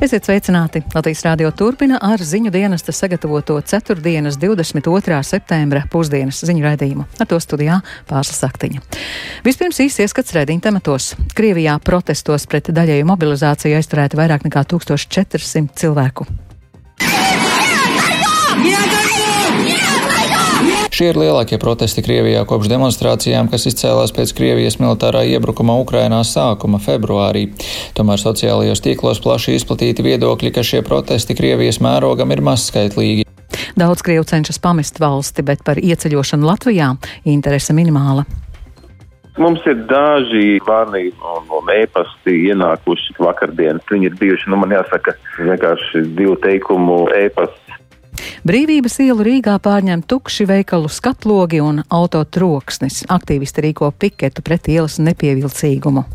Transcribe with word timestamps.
Esiet 0.00 0.24
sveicināti! 0.24 0.80
Latvijas 0.94 1.20
rādio 1.26 1.50
turpina 1.52 1.98
ar 2.00 2.22
ziņu 2.24 2.48
dienesta 2.54 2.88
sagatavoto 2.96 3.58
4. 3.60 4.00
22. 4.00 5.18
septembra 5.28 5.82
pusdienas 5.92 6.40
ziņu 6.48 6.64
raidījumu. 6.64 7.04
Ar 7.20 7.28
to 7.28 7.36
studijā 7.44 7.76
Pārslas 8.08 8.40
Saktiņa. 8.40 8.80
Vispirms 9.44 9.82
īsts 9.84 10.00
ieskats 10.06 10.32
raidījuma 10.38 10.64
tematos. 10.70 11.10
Krievijā 11.36 11.76
protestos 11.84 12.48
pret 12.48 12.72
daļēju 12.72 13.10
mobilizāciju 13.12 13.76
aizturēti 13.76 14.16
vairāk 14.16 14.48
nekā 14.48 14.64
1400 14.72 15.76
cilvēku. 15.84 16.24
Šie 21.00 21.14
ir 21.14 21.16
lielākie 21.16 21.56
protesti 21.56 22.02
Krievijā 22.04 22.42
kopš 22.44 22.68
demonstrācijām, 22.68 23.46
kas 23.48 23.62
izcēlās 23.70 24.10
pēc 24.12 24.34
Krievijas 24.36 24.74
militārā 24.82 25.22
iebrukuma 25.32 25.72
Ukrainā 25.80 26.18
sākuma 26.28 26.76
februārī. 26.76 27.46
Tomēr 27.96 28.20
sociālajos 28.20 28.84
tīklos 28.84 29.22
plaši 29.24 29.54
izplatīti 29.56 30.04
viedokļi, 30.04 30.50
ka 30.52 30.60
šie 30.60 30.82
protesti 30.84 31.32
Krievijas 31.38 31.80
mērogam 31.80 32.36
ir 32.36 32.42
mazskaitlīgi. 32.44 33.24
Daudz 33.80 34.04
Krievu 34.04 34.28
cenšas 34.28 34.60
pamest 34.60 35.00
valsti, 35.00 35.46
bet 35.48 35.64
par 35.64 35.80
ieceļošanu 35.80 36.44
Latvijā 36.50 36.90
interese 37.32 37.72
minimāla. 37.72 38.26
Mums 39.40 39.64
ir 39.72 39.80
daži 39.88 40.58
zvani 40.66 41.06
un, 41.16 41.48
un 41.62 41.72
e-pasti 41.78 42.36
ienākuši 42.50 43.16
vakardienas. 43.24 43.88
Viņi 43.88 44.10
ir 44.12 44.20
bijuši, 44.20 44.52
nu 44.52 44.60
man 44.60 44.76
jāsaka, 44.76 45.16
vienkārši 45.40 46.04
divu 46.20 46.36
teikumu 46.44 47.06
e-pasti 47.24 47.69
Brīvības 48.40 48.94
ielu 49.04 49.20
Rīgā 49.26 49.58
pārņem 49.60 50.00
tukši 50.08 50.46
veikalu 50.48 50.88
skatlogi 50.88 51.58
un 51.60 51.82
auto 51.92 52.22
troksnis. 52.24 53.02
Aktīvisti 53.12 53.66
rīko 53.66 53.90
piketu 53.92 54.40
pret 54.40 54.70
ielas 54.72 54.96
nepievilcīgumu. 54.96 56.06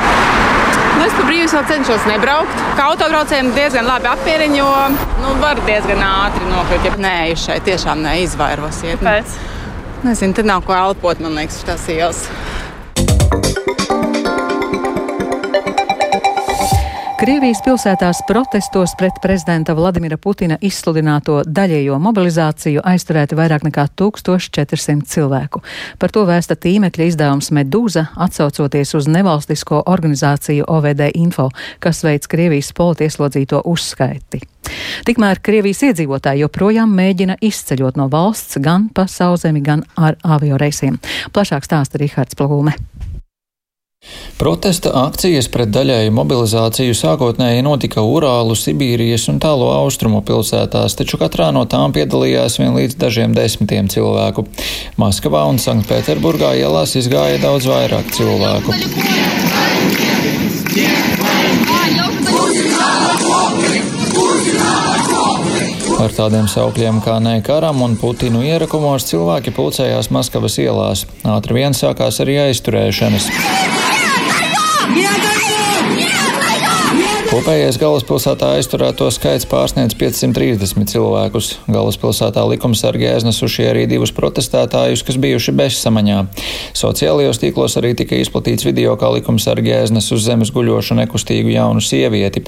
Nu, 0.00 1.02
es 1.04 1.12
pa 1.12 1.26
brīvs 1.28 1.52
vēl 1.52 1.66
cenšos 1.68 2.08
nebraukt. 2.08 2.56
Kā 2.78 2.86
autobraucējiem 2.94 3.52
diezgan 3.52 3.84
labi 3.84 4.08
apmieriņo, 4.14 4.70
nu, 5.20 5.34
var 5.44 5.60
diezgan 5.68 6.00
ātri 6.06 6.48
nokļūt. 6.48 6.88
Ja 6.88 6.94
nē, 7.04 7.14
šeit 7.44 7.68
tiešām 7.68 8.00
neizvairosiet. 8.06 9.04
Kāpēc? 9.04 9.36
Nezinu, 10.06 10.38
tad 10.40 10.48
nav 10.48 10.64
ko 10.64 10.78
elpot, 10.78 11.20
man 11.20 11.36
liekas, 11.36 11.60
tas 11.68 11.84
ielas. 11.92 12.24
Krievijas 17.22 17.60
pilsētās 17.62 18.18
protestos 18.26 18.96
pret 18.98 19.20
prezidenta 19.22 19.76
Vladimira 19.78 20.16
Putina 20.18 20.56
izsludināto 20.58 21.36
daļējo 21.46 21.94
mobilizāciju 22.02 22.82
aizturēti 22.82 23.36
vairāk 23.38 23.62
nekā 23.62 23.84
1400 24.00 25.06
cilvēku. 25.06 25.60
Par 26.02 26.10
to 26.10 26.24
vēsta 26.26 26.56
tīmekļa 26.58 27.06
izdevums 27.12 27.52
Medūza, 27.54 28.08
atsaucoties 28.26 28.96
uz 28.98 29.06
nevalstisko 29.06 29.84
organizāciju 29.92 30.66
OVD 30.66 31.12
Info, 31.22 31.46
kas 31.78 32.02
veids 32.02 32.26
Krievijas 32.26 32.72
politieslodzīto 32.74 33.62
uzskaiti. 33.70 34.42
Tikmēr 35.06 35.38
Krievijas 35.46 35.84
iedzīvotāji 35.92 36.42
joprojām 36.42 36.90
mēģina 36.90 37.38
izceļot 37.38 38.02
no 38.02 38.10
valsts 38.10 38.58
gan 38.58 38.90
pa 38.90 39.06
sauzemi, 39.06 39.62
gan 39.62 39.86
ar 39.94 40.18
avioreisiem. 40.26 40.98
Plašāk 41.30 41.70
stāsta 41.70 42.02
Rihards 42.02 42.34
Plūme. 42.34 42.74
Protesta 44.42 44.90
akcijas 45.04 45.46
pret 45.54 45.70
daļēju 45.70 46.10
mobilizāciju 46.16 46.96
sākotnēji 46.98 47.62
notika 47.62 48.02
Urālu, 48.02 48.56
Sibīrijas 48.58 49.28
un 49.30 49.36
tālo 49.42 49.68
austrumu 49.70 50.18
pilsētās, 50.26 50.96
taču 50.98 51.20
katrā 51.20 51.52
no 51.54 51.62
tām 51.70 51.94
piedalījās 51.94 52.58
vien 52.58 52.74
līdz 52.74 52.96
dažiem 52.98 53.36
desmitiem 53.36 53.86
cilvēku. 53.92 54.42
Maskavā 54.98 55.44
un 55.46 55.62
Sanktpēterburgā 55.62 56.56
ielās 56.58 56.96
izgāja 56.98 57.38
daudz 57.44 57.68
vairāk 57.70 58.10
cilvēku. 58.16 58.74
Ar 66.02 66.16
tādiem 66.16 66.50
saukļiem 66.50 66.98
kā 67.04 67.20
nē 67.22 67.36
karam 67.46 67.84
un 67.86 67.94
Putinu 68.00 68.42
ierakumos 68.42 69.06
cilvēki 69.06 69.54
pulcējās 69.54 70.10
Maskavas 70.10 70.58
ielās. 70.58 71.06
Ātri 71.22 71.60
vien 71.60 71.78
sākās 71.78 72.18
arī 72.26 72.40
aizturēšanas. 72.48 73.30
Kopējais 77.32 77.78
galvaspilsētā 77.80 78.50
aizturēto 78.58 79.06
skaits 79.08 79.46
pārsniedz 79.48 79.94
530 79.96 80.90
cilvēkus. 80.92 81.46
Galvaspilsētā 81.64 82.42
likumsargi 82.50 83.06
aiznesuši 83.08 83.64
arī 83.70 83.86
divus 83.88 84.12
protestētājus, 84.12 85.00
kas 85.06 85.16
bijuši 85.22 85.54
bezsamaņā. 85.56 86.18
Sociālajos 86.76 87.40
tīklos 87.40 87.78
arī 87.80 87.94
tika 87.96 88.18
izplatīts 88.20 88.66
video, 88.68 88.98
kā 89.00 89.08
likumsargi 89.14 89.72
aiznes 89.78 90.10
uz 90.12 90.26
zemes 90.26 90.52
guļošu 90.52 90.98
nekustīgu 91.00 91.54
jaunu 91.54 91.80
sievieti. 91.80 92.44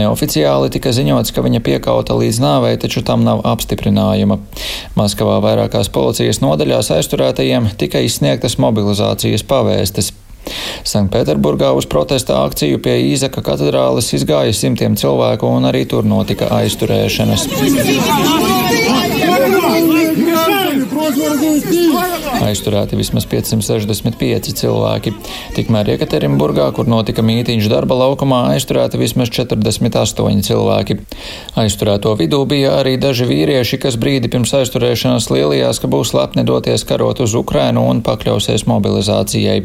Neoficiāli 0.00 0.72
tika 0.72 0.94
ziņots, 0.96 1.34
ka 1.36 1.44
viņa 1.44 1.60
piekauta 1.68 2.16
līdz 2.16 2.40
nāvei, 2.40 2.72
taču 2.80 3.04
tam 3.04 3.28
nav 3.28 3.44
apstiprinājuma. 3.52 4.40
Maskavā 4.96 5.36
vairākās 5.44 5.92
policijas 5.92 6.40
nodaļās 6.40 6.88
aizturētajiem 6.96 7.68
tika 7.76 8.00
izsniegtas 8.00 8.56
mobilizācijas 8.64 9.44
pavēstes. 9.44 10.14
Sanktpēterburgā 10.88 11.70
uz 11.78 11.86
protesta 11.90 12.40
akciju 12.46 12.80
pie 12.82 12.96
Īzaka 13.12 13.44
katedrāles 13.46 14.10
izgāja 14.16 14.54
simtiem 14.56 14.96
cilvēku 14.98 15.46
un 15.46 15.68
arī 15.70 15.84
tur 15.88 16.06
notika 16.08 16.50
aizturēšanas. 16.58 17.46
Aizturēti 22.42 22.96
vismaz 22.98 23.26
565 23.30 24.50
cilvēki. 24.58 25.12
Tikmēr 25.54 25.92
Jekaterinburgā, 25.92 26.66
kur 26.74 26.88
notika 26.90 27.22
mītīņš 27.22 27.68
darba 27.70 27.94
laukumā, 28.00 28.40
aizturēti 28.56 28.98
vismaz 28.98 29.30
48 29.30 30.42
cilvēki. 30.48 30.96
Aizturēto 31.62 32.16
vidū 32.18 32.40
bija 32.50 32.74
arī 32.80 32.96
daži 33.00 33.28
vīrieši, 33.30 33.78
kas 33.84 33.98
brīdi 34.00 34.30
pirms 34.32 34.54
aizturēšanas 34.58 35.28
lielījās, 35.30 35.78
ka 35.82 35.90
būs 35.92 36.14
lepni 36.16 36.42
doties 36.48 36.82
karot 36.88 37.22
uz 37.22 37.36
Ukrainu 37.38 37.84
un 37.90 38.02
pakļausies 38.02 38.66
mobilizācijai. 38.70 39.60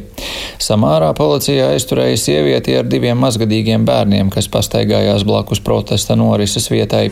Samārā 0.62 1.10
policija 1.18 1.72
aizturēja 1.74 2.22
sievieti 2.22 2.78
ar 2.78 2.86
diviem 2.90 3.18
mazgadīgiem 3.26 3.88
bērniem, 3.88 4.30
kas 4.34 4.52
pastaigājās 4.54 5.26
blakus 5.26 5.64
protesta 5.66 6.18
norises 6.20 6.70
vietai. 6.70 7.08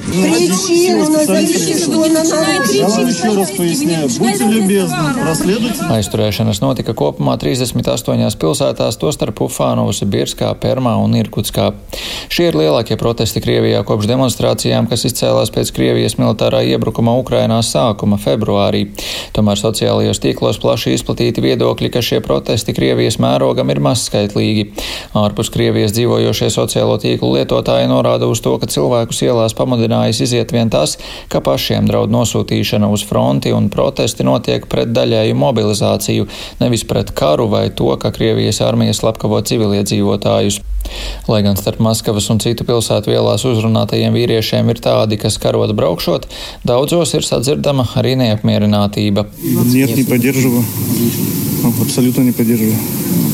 Aizturēšanas 5.56 6.60
notika 6.60 6.92
kopumā 6.98 7.36
38 7.40 8.36
pilsētās, 8.42 8.98
tostarp 9.00 9.40
Ufānovas, 9.46 10.02
Birskā, 10.04 10.50
Permā 10.60 10.96
un 11.00 11.16
Irkutskā. 11.16 11.70
Šie 12.34 12.50
ir 12.50 12.58
lielākie 12.60 12.98
protesti 13.00 13.40
Krievijā 13.44 13.84
kopš 13.88 14.10
demonstrācijām, 14.10 14.90
kas 14.92 15.06
izcēlās 15.08 15.54
pēc 15.56 15.72
Krievijas 15.76 16.18
militārā 16.20 16.60
iebrukuma 16.68 17.14
Ukrainā 17.22 17.62
sākuma 17.64 18.18
februārī. 18.20 18.90
Tomēr 19.36 19.62
sociālajos 19.62 20.20
tīklos 20.24 20.60
plaši 20.64 20.96
izplatīti 20.98 21.44
viedokļi, 21.46 21.92
ka 21.94 22.04
šie 22.04 22.20
protesti 22.26 22.76
Krievijas 22.76 23.20
mērogam 23.24 23.72
ir 23.72 23.80
mazskaitlīgi. 23.86 24.68
Ārpus 25.16 25.54
Krievijas 25.54 25.96
dzīvojošie 25.96 26.52
sociālo 26.52 26.98
tīklu 27.00 27.32
lietotāji 27.38 27.88
norāda 27.92 28.28
uz 28.28 28.44
to, 28.44 28.58
ka 28.60 28.68
cilvēkus 28.72 29.24
ielās 29.30 29.56
pamudinājis 29.56 30.24
iziet 30.28 30.52
vien 30.56 30.74
tas, 30.74 30.98
ka 31.32 31.40
pašiem 31.46 31.88
draud 31.88 32.12
nosūtīšana 32.12 32.92
uz 32.92 33.06
fronti 33.08 33.56
un 33.56 33.72
protesti 33.72 34.28
notiek 34.28 34.68
pret 34.72 34.92
daļēju 34.96 35.40
mobilizāciju, 35.46 36.28
nevis 36.60 36.86
pret 36.88 37.14
karu 37.16 37.48
vai 37.52 37.70
to, 37.70 37.92
ka 38.02 38.12
Krievijas 38.16 38.62
armija 38.66 38.96
slepkavo 38.98 39.42
civiliedzīvotājus. 39.46 40.62
Lai 41.29 41.43
gan 41.45 41.55
starp 41.57 41.79
Maskavas 41.85 42.27
un 42.33 42.41
citu 42.43 42.65
pilsētu 42.67 43.13
vielās 43.13 43.45
uzrunātajiem 43.47 44.15
vīriešiem 44.17 44.71
ir 44.73 44.81
tādi, 44.83 45.19
kas 45.21 45.37
karot 45.39 45.71
braukšot, 45.77 46.27
daudzos 46.67 47.15
ir 47.15 47.23
sadzirdama 47.23 47.87
arī 48.01 48.17
neapmierinātība. 48.19 49.27
Нет, 49.71 49.95
не 49.97 50.03
поддерживаю. 50.05 50.65
Абсолютно 51.83 52.23
не 52.23 52.33
поддерживаю. 52.33 52.75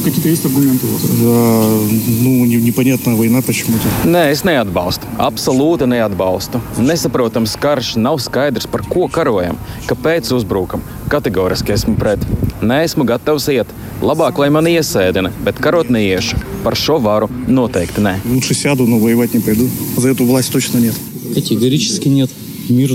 Какие-то 0.04 0.28
есть 0.28 0.44
аргументы 0.44 0.86
у 0.86 0.90
вас? 0.92 1.02
Да, 1.02 1.86
ну, 2.22 2.44
не- 2.44 2.56
непонятная 2.62 3.16
война 3.16 3.42
почему-то. 3.42 3.88
Nē, 4.08 4.30
es 4.30 4.44
neatbalstu. 4.44 5.06
Absolūti 5.18 5.86
neatbalstu. 5.86 6.60
Nesaprotams 6.78 7.56
karš, 7.58 7.96
nav 7.96 8.18
skaidrs, 8.18 8.68
par 8.70 8.82
ko 8.82 9.08
karojam, 9.08 9.58
kāpēc 9.88 10.30
uzbrukam. 10.36 10.82
Kategoriski 11.08 11.72
esmu 11.72 11.96
pret. 11.98 12.20
Neesmu 12.62 13.04
gatavs 13.04 13.48
iet. 13.48 13.66
Labāk, 14.02 14.38
lai 14.38 14.48
man 14.50 14.64
iesēdina, 14.66 15.30
bet 15.44 15.58
karot 15.58 15.88
neiešu. 15.90 16.36
Par 16.62 16.74
šo 16.74 17.00
varu 17.02 17.28
noteikti 17.48 18.00
nē. 18.00 18.20
Лучше 18.24 18.54
сяду, 18.54 18.86
но 18.86 18.98
воевать 18.98 19.34
не 19.34 19.40
пойду. 19.40 19.68
За 19.96 20.08
эту 20.08 20.24
власть 20.24 20.52
точно 20.52 20.78
нет. 20.78 20.94
Категорически 21.34 22.08
нет. 22.08 22.30
Мир, 22.68 22.90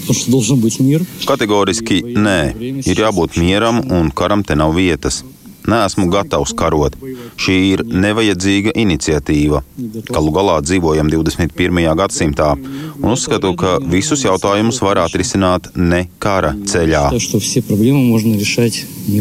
потому 0.00 0.14
что 0.14 0.30
должен 0.30 0.58
быть 0.60 0.80
мир. 0.80 1.04
Kategoriski 1.26 2.02
nē, 2.16 2.54
ir 2.84 2.96
jābūt 2.96 3.38
mieram 3.38 3.80
un 3.90 4.10
karam 4.10 4.42
te 4.44 4.54
nav 4.54 4.74
vietas. 4.74 5.22
Neesmu 5.70 6.08
gatavs 6.10 6.54
karot. 6.56 6.96
Šī 7.40 7.56
ir 7.74 7.82
nevajadzīga 7.84 8.72
iniciatīva. 8.80 9.62
Galu 10.08 10.32
galā 10.34 10.56
dzīvojam 10.64 11.10
21. 11.12 11.94
gadsimtā 12.00 12.54
un 12.56 13.10
uzskatu, 13.12 13.52
ka 13.60 13.78
visus 13.92 14.24
jautājumus 14.24 14.80
var 14.82 15.02
atrisināt 15.04 15.70
ne 15.76 16.08
kara 16.18 16.54
ceļā. 16.54 17.10
Так 17.10 17.20
что 17.20 17.38
все 17.38 17.62
проблемы 17.62 18.00
можно 18.00 18.34
решать 18.34 18.84
не 19.06 19.20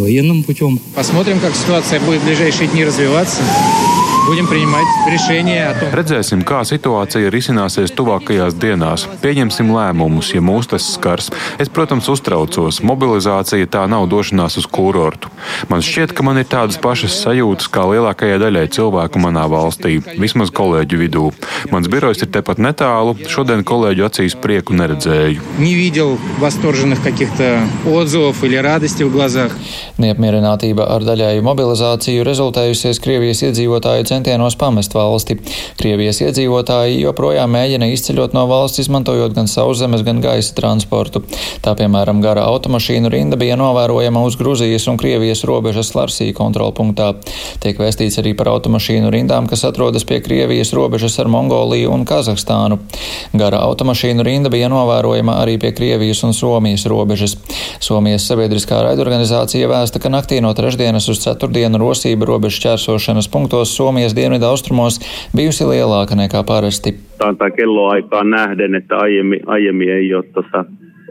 Redzēsim, 5.92 6.40
kā 6.48 6.62
situācija 6.64 7.28
risināsies 7.28 7.92
tuvākajās 7.92 8.54
dienās. 8.56 9.02
Pieņemsim 9.20 9.68
lēmumus, 9.68 10.30
ja 10.32 10.40
mūs 10.40 10.70
tas 10.70 10.86
skars. 10.94 11.26
Es, 11.60 11.68
protams, 11.68 12.08
uztraucos. 12.08 12.78
Mobilizācija 12.88 13.68
tā 13.68 13.82
nav 13.90 14.06
došanās 14.08 14.56
uz 14.62 14.64
kurortu. 14.64 15.28
Man 15.68 15.84
šķiet, 15.84 16.14
ka 16.16 16.24
man 16.24 16.40
ir 16.40 16.48
tādas 16.48 16.80
pašas 16.80 17.18
sajūtas 17.20 17.68
kā 17.68 17.84
lielākajai 17.90 18.38
daļai 18.40 18.62
cilvēku 18.72 19.20
manā 19.20 19.42
valstī, 19.52 19.98
vismaz 20.16 20.48
kolēģu 20.56 21.02
vidū. 21.02 21.26
Mans 21.74 21.92
birojs 21.92 22.24
ir 22.24 22.32
tepat 22.32 22.62
netālu. 22.64 23.18
Šodien 23.28 23.60
kolēģu 23.60 24.08
acīs 24.08 24.38
prieku 24.40 24.72
neredzēju. 24.80 25.44
Neapmierinātība 30.00 30.88
ar 30.96 31.04
daļēju 31.12 31.44
mobilizāciju 31.44 32.24
rezultējusies 32.24 33.04
Krievijas 33.04 33.44
iedzīvotāju 33.50 34.08
centrā 34.08 34.13
centienos 34.14 34.56
pamest 34.58 34.94
valsti. 34.94 35.36
Krievijas 35.80 36.20
iedzīvotāji 36.22 37.00
joprojām 37.02 37.50
mēģina 37.54 37.90
izceļot 37.92 38.34
no 38.36 38.46
valsts, 38.50 38.84
izmantojot 38.84 39.34
gan 39.36 39.50
sauszemes, 39.50 40.04
gan 40.06 40.22
gaisa 40.24 40.54
transportu. 40.56 41.24
Tā, 41.64 41.74
piemēram, 41.78 42.22
gara 42.24 42.46
automašīnu 42.52 43.10
rinda 43.12 43.38
bija 43.40 43.58
novērojama 43.60 44.22
uz 44.26 44.38
Gruzijas 44.40 44.86
un 44.90 44.98
Krievijas 45.00 45.44
robežas 45.48 45.92
Larsī 45.96 46.30
kontrolpunktā. 46.36 47.10
Tiek 47.62 47.78
vēstīts 47.80 48.20
arī 48.22 48.34
par 48.38 48.52
automašīnu 48.54 49.10
rindām, 49.14 49.48
kas 49.50 49.66
atrodas 49.66 50.06
pie 50.08 50.20
Krievijas 50.24 50.72
robežas 50.76 51.18
ar 51.22 51.30
Mongoliju 51.32 51.92
un 51.94 52.06
Kazahstānu. 52.08 52.78
Gara 53.34 53.62
automašīnu 53.66 54.24
rinda 54.26 54.52
bija 54.52 54.70
novērojama 54.72 55.38
arī 55.42 55.58
pie 55.62 55.72
Krievijas 55.76 56.22
un 56.26 56.34
Somijas 56.36 56.86
robežas. 56.90 57.36
Somijas 57.82 58.28
sabiedriskā 58.30 58.80
raidorganizācija 58.86 59.68
vēsta, 59.70 60.02
ka 60.02 60.12
naktī 60.12 60.40
no 60.44 60.52
trešdienas 60.56 61.08
uz 61.12 61.22
ceturtdienu 61.24 61.80
rosība 61.82 62.28
robežu 62.30 62.60
šķērsošanas 62.60 63.30
punktos 63.32 63.74
Somijas 64.04 64.16
dienvidu 64.16 64.44
austrumos 64.44 64.98
bijusi 65.36 65.64
lielāka 65.64 66.12
nekā 66.18 66.42
parasti. 66.44 66.90
Tā 67.16 67.50
kelloaikaan 67.56 68.30
nähden, 68.30 68.74
että 68.74 68.96
aiemmin, 68.96 69.40
aiemmin 69.46 69.92
ei 69.92 70.14
ole 70.14 70.24
tuossa 70.24 70.64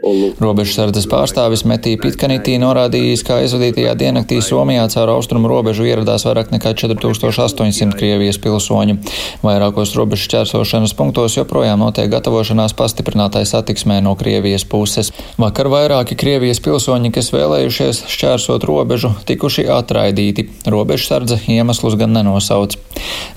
Robežsardzes 0.04 1.06
pārstāvis 1.08 1.62
Metī 1.68 1.94
Pitkanitī 2.00 2.58
norādījis, 2.60 3.22
ka 3.24 3.38
aizvadītajā 3.40 3.94
diennaktī 3.96 4.40
Somijā 4.44 4.84
caur 4.92 5.14
austrumu 5.14 5.48
robežu 5.48 5.86
ieradās 5.88 6.26
vairāk 6.28 6.52
nekā 6.52 6.74
4800 6.76 7.96
Krievijas 7.96 8.38
pilsoņu. 8.42 8.98
Vairākos 9.44 9.94
robežu 9.96 10.28
šķērsošanas 10.28 10.92
punktos 10.98 11.38
joprojām 11.38 11.80
notiek 11.80 12.10
gatavošanās 12.12 12.76
pastiprinātai 12.76 13.46
satiksmē 13.48 14.02
no 14.04 14.12
Krievijas 14.20 14.66
puses. 14.68 15.12
Vakar 15.40 15.72
vairāki 15.72 16.18
Krievijas 16.20 16.60
pilsoņi, 16.64 17.12
kas 17.14 17.32
vēlējušies 17.32 18.04
šķērsot 18.12 18.68
robežu, 18.68 19.14
tikuši 19.24 19.68
atraidīti. 19.72 20.50
Robežsardze 20.68 21.40
iemeslus 21.48 21.96
gan 22.00 22.12
nenosauc. 22.18 22.76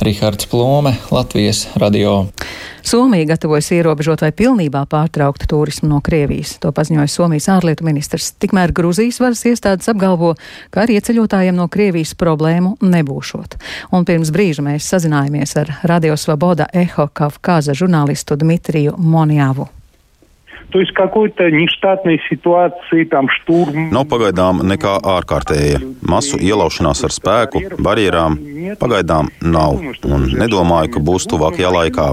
Rihards 0.04 0.52
Plūme, 0.52 0.98
Latvijas 1.16 1.68
radio. 1.80 2.26
Somija 2.88 3.26
gatavojas 3.34 3.68
ierobežot 3.76 4.22
vai 4.24 4.30
pilnībā 4.32 4.86
pārtraukt 4.88 5.44
turismu 5.52 5.90
no 5.92 5.98
Krievijas 6.00 6.57
To 6.63 6.73
paziņoja 6.75 7.11
Somijas 7.11 7.49
ārlietu 7.53 7.87
ministrs. 7.87 8.33
Tikmēr 8.43 8.73
Gruzijas 8.77 9.21
varas 9.23 9.45
iestādes 9.49 9.91
apgalvo, 9.93 10.35
ka 10.71 10.85
ar 10.85 10.95
ieceļotājiem 10.95 11.59
no 11.59 11.69
Krievijas 11.73 12.15
problēmu 12.19 12.77
nebūšot. 12.83 13.59
Un 13.93 14.09
pirms 14.09 14.33
brīža 14.35 14.65
mēs 14.67 14.89
sazinājāmies 14.95 15.55
ar 15.63 15.77
Radio 15.89 16.17
Svoboda 16.17 16.71
Eho 16.73 17.09
Kavkaza 17.13 17.77
žurnālistu 17.77 18.39
Dmitriju 18.41 18.97
Monjāvu. 18.99 19.69
То 20.73 20.81
есть 20.81 20.93
какой-то 20.93 21.51
нештатной 21.51 22.19
ситуации, 22.31 23.05
там 23.05 23.29
штурм. 23.29 23.93
Nav 23.93 24.07
pagaidām 24.09 24.63
nekā 24.65 24.95
ārkārtēja. 25.05 25.83
Masu 26.01 26.41
ielaušanās 26.41 27.05
ar 27.05 27.13
spēku, 27.13 27.61
barjerām 27.77 28.39
pagaidām 28.81 29.29
nav 29.45 29.77
un 30.09 30.25
nedomāju, 30.33 30.95
ka 30.95 31.05
būs 31.05 31.29
tuvākajā 31.29 31.73
laikā. 31.77 32.09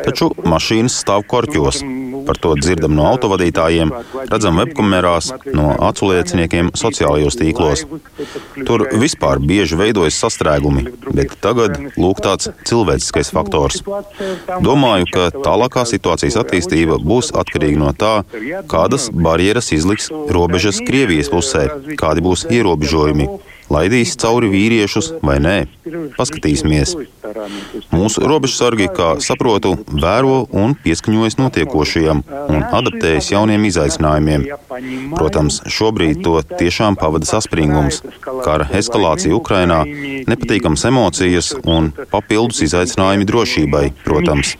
Taču 0.00 0.30
mašīnas 0.48 0.96
stāv 1.04 1.26
korķos. 1.28 1.84
Par 2.29 2.37
to 2.37 2.51
dzirdam 2.61 2.93
no 2.93 3.07
autovadītājiem, 3.09 3.89
redzam 4.29 4.59
webkamerās, 4.61 5.31
no 5.49 5.71
aculieciniekiem 5.87 6.69
sociālajos 6.77 7.39
tīklos. 7.39 7.81
Tur 8.67 8.85
vispār 9.01 9.41
bieži 9.41 9.79
veidojas 9.79 10.19
sastrēgumi, 10.21 10.85
bet 11.09 11.33
tagad 11.41 11.79
lūk 11.97 12.21
tāds 12.21 12.51
cilvēciskais 12.69 13.33
faktors. 13.33 13.81
Domāju, 14.61 15.09
ka 15.09 15.31
tālākā 15.33 15.87
situācijas 15.89 16.37
attīstība 16.43 16.99
būs 17.01 17.33
atkarīga 17.33 17.81
no 17.81 17.93
tā, 17.97 18.13
kādas 18.69 19.09
barjeras 19.09 19.73
izliks 19.73 20.11
robežas 20.29 20.83
Krievijas 20.85 21.33
pusē, 21.33 21.65
kādi 21.97 22.29
būs 22.29 22.45
ierobežojumi 22.45 23.31
laidīs 23.72 24.14
cauri 24.20 24.50
vīriešus 24.52 25.14
vai 25.24 25.38
nē. 25.42 25.56
Paskatīsimies. 26.16 26.94
Mūsu 27.94 28.24
robežsargi, 28.24 28.88
kā 28.94 29.14
saprotu, 29.24 29.74
vēro 29.88 30.44
un 30.52 30.76
pieskaņojas 30.84 31.38
notiekošajam 31.40 32.22
un 32.52 32.64
adaptējas 32.64 33.30
jauniem 33.32 33.66
izaicinājumiem. 33.70 34.46
Protams, 35.14 35.60
šobrīd 35.76 36.22
to 36.24 36.38
tiešām 36.54 36.98
pavada 37.00 37.28
saspringums, 37.28 38.02
kara 38.44 38.68
eskalācija 38.80 39.34
Ukrainā, 39.36 39.82
nepatīkams 40.30 40.86
emocijas 40.90 41.54
un 41.64 41.92
papildus 42.12 42.62
izaicinājumi 42.68 43.28
drošībai, 43.28 43.86
protams. 44.04 44.56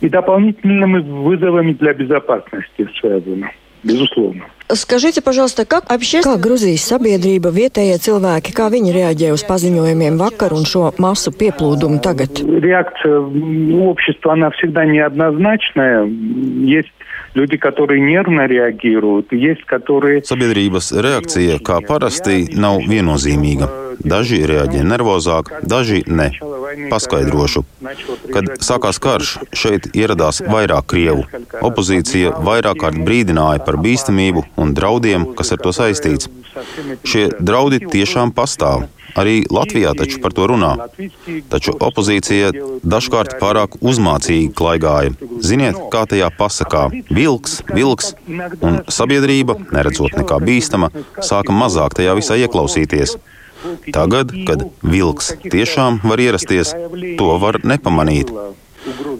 Безусловно. 3.85 4.45
Скажите, 4.69 5.21
пожалуйста, 5.21 5.65
как 5.65 5.83
общественность... 5.91 6.41
Kā 6.41 6.47
Gruzijas 6.47 6.87
sabiedrība, 6.89 7.51
vietējie 7.53 7.99
cilvēki, 8.01 8.53
kā 8.57 8.71
viņi 8.73 8.95
reaģē 8.95 9.29
uz 9.35 9.45
paziņojumiem 9.45 10.17
vakar 10.17 10.55
un 10.57 10.65
šo 10.65 10.89
masu 10.97 11.29
pieplūdumu 11.29 12.01
tagad? 12.01 12.41
Реакция 12.41 13.21
общества, 13.85 14.33
она 14.33 14.49
всегда 14.57 14.85
неоднозначная. 14.85 16.09
Есть 16.65 16.89
люди, 17.35 17.57
которые 17.57 18.01
нервно 18.01 18.47
реагируют, 18.47 19.31
есть 19.31 19.65
которые... 19.65 20.23
Sabiedrības 20.23 20.91
reakcija, 20.95 21.59
kā 21.59 21.81
parasti, 21.85 22.47
nav 22.55 22.81
viennozīmīga. 22.87 23.67
Daži 23.99 24.41
reaģē 24.47 24.81
nervozāk, 24.83 25.51
daži 25.63 26.01
ne. 26.07 26.31
Paskaidrošu. 26.91 27.63
Kad 28.33 28.49
sākās 28.63 28.99
karš, 28.99 29.37
šeit 29.55 29.91
ieradās 29.95 30.41
vairāk 30.41 30.89
krievu. 30.91 31.27
Opozīcija 31.61 32.35
vairāk 32.43 32.81
kārt 32.83 32.99
brīdināja 33.07 33.63
par 33.67 33.79
bīstamību 33.83 34.47
un 34.59 34.73
draudiem, 34.75 35.31
kas 35.37 35.53
ar 35.55 35.63
to 35.63 35.75
saistīts. 35.75 36.31
Šie 37.03 37.29
draudi 37.39 37.83
tiešām 37.83 38.35
pastāv. 38.35 38.87
Arī 39.18 39.44
Latvijā 39.50 39.94
taču 39.98 40.20
par 40.22 40.34
to 40.36 40.46
runā. 40.50 40.72
Taču 41.50 41.74
opozīcija 41.74 42.52
dažkārt 42.84 43.38
pārāk 43.40 43.78
uzmācīgi 43.80 44.52
klaigāja. 44.54 45.14
Ziniet, 45.40 45.78
kā 45.92 46.06
tajā 46.10 46.30
pasakā- 46.38 46.88
vilks, 47.18 47.60
vilks, 47.74 48.14
un 48.62 48.80
sabiedrība, 48.86 49.58
neredzot 49.72 50.16
nekā 50.20 50.40
bīstama, 50.46 50.90
sāka 51.18 51.52
mazāk 51.52 51.94
tajā 51.98 52.14
visā 52.16 52.38
ieklausīties. 52.38 53.16
Tagad, 53.92 54.32
kad 54.46 54.64
vilks 54.82 55.34
tiešām 55.52 56.00
var 56.02 56.18
ierasties, 56.18 56.72
to 57.18 57.38
var 57.38 57.60
nepamanīt. 57.60 58.32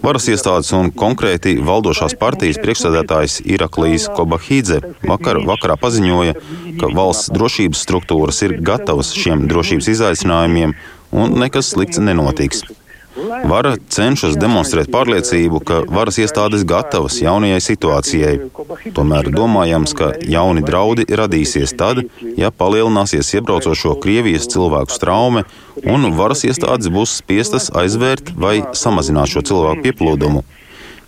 Varas 0.01 0.25
iestādes 0.31 0.71
un 0.73 0.89
konkrēti 0.97 1.53
valdošās 1.61 2.15
partijas 2.17 2.57
priekšsēdētājs 2.63 3.41
Iraklīs 3.45 4.07
Kobahīdze 4.17 4.79
vakar 5.05 5.37
vakarā 5.45 5.75
paziņoja, 5.77 6.33
ka 6.79 6.91
valsts 6.95 7.31
drošības 7.35 7.81
struktūras 7.87 8.41
ir 8.47 8.59
gatavas 8.65 9.13
šiem 9.17 9.47
drošības 9.51 9.89
izaicinājumiem 9.95 10.75
un 11.11 11.41
nekas 11.41 11.73
slikts 11.73 11.99
nenotiks. 11.99 12.63
Vara 13.51 13.73
cenšas 13.91 14.37
demonstrēt 14.39 14.87
pārliecību, 14.93 15.59
ka 15.67 15.81
varas 15.91 16.15
iestādes 16.21 16.63
gatavas 16.67 17.17
jaunajai 17.19 17.59
situācijai. 17.65 18.35
Tomēr 18.95 19.27
domājams, 19.35 19.93
ka 19.97 20.13
jauni 20.23 20.63
draudi 20.63 21.03
radīsies 21.19 21.75
tad, 21.79 22.05
ja 22.39 22.53
palielināsies 22.55 23.33
iebraucošo 23.35 23.97
Krievijas 24.03 24.47
cilvēku 24.53 24.95
straume 24.95 25.43
un 25.83 26.07
varas 26.15 26.45
iestādes 26.47 26.91
būs 26.93 27.17
spiestas 27.19 27.67
aizvērt 27.75 28.31
vai 28.39 28.61
samazināt 28.71 29.35
šo 29.35 29.43
cilvēku 29.51 29.89
pieplūdumu 29.89 30.45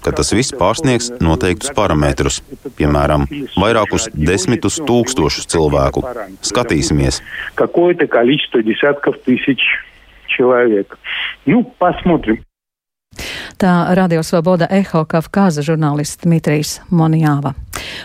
ka 0.04 0.12
tas 0.16 0.32
viss 0.36 0.54
pārsniegs 0.56 1.10
noteiktus 1.24 1.72
parametrus, 1.76 2.40
piemēram, 2.78 3.26
vairākus 3.58 4.08
desmitus 4.14 4.78
tūkstošus 4.88 5.48
cilvēku. 5.52 6.04
Skatīsimies! 6.46 7.20
человек. 10.28 10.98
Ну, 11.46 11.64
посмотрим. 11.78 12.44
Tā 13.57 13.95
Radio 13.95 14.23
Svoboda 14.23 14.67
Eho 14.71 15.05
Kafkāza 15.05 15.63
žurnālists 15.65 16.23
Dmitrijs 16.23 16.79
Monjāva. 16.91 17.53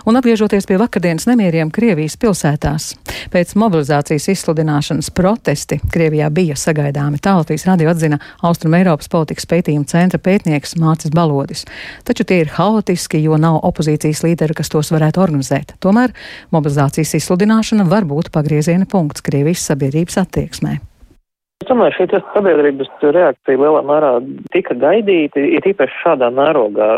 Un 0.06 0.16
atgriežoties 0.16 0.66
pie 0.66 0.78
vakardienas 0.80 1.26
nemieriem 1.28 1.70
Krievijas 1.74 2.16
pilsētās, 2.20 2.92
pēc 3.32 3.54
mobilizācijas 3.58 4.28
izsludināšanas 4.32 5.10
protesti 5.14 5.80
Krievijā 5.92 6.28
bija 6.34 6.56
sagaidāmi. 6.58 7.20
Tā 7.22 7.36
Latvijas 7.38 7.66
radio 7.68 7.92
atzina 7.92 8.20
Austrum 8.46 8.76
Eiropas 8.78 9.10
politikas 9.12 9.48
pētījuma 9.50 9.88
centra 9.88 10.20
pētnieks 10.22 10.76
Mācis 10.80 11.14
Balodis. 11.14 11.64
Taču 12.08 12.26
tie 12.28 12.42
ir 12.44 12.52
haotiski, 12.58 13.22
jo 13.24 13.38
nav 13.40 13.60
opozīcijas 13.68 14.24
līderi, 14.26 14.56
kas 14.58 14.72
tos 14.72 14.92
varētu 14.94 15.24
organizēt. 15.24 15.76
Tomēr 15.84 16.14
mobilizācijas 16.54 17.16
izsludināšana 17.20 17.88
var 17.88 18.08
būt 18.08 18.32
pagrieziena 18.34 18.88
punkts 18.88 19.24
Krievijas 19.24 19.66
sabiedrības 19.70 20.22
attieksmē. 20.24 20.78
Domāju, 21.70 21.94
šī 21.96 22.20
sabiedrības 22.34 22.90
reakcija 23.02 23.60
lielā 23.60 23.82
mērā 23.87 24.10
tika 24.54 24.75
gaidīta, 24.78 25.40
ir 25.40 25.64
īpaši 25.70 26.00
šādā 26.02 26.30
mērogā. 26.34 26.88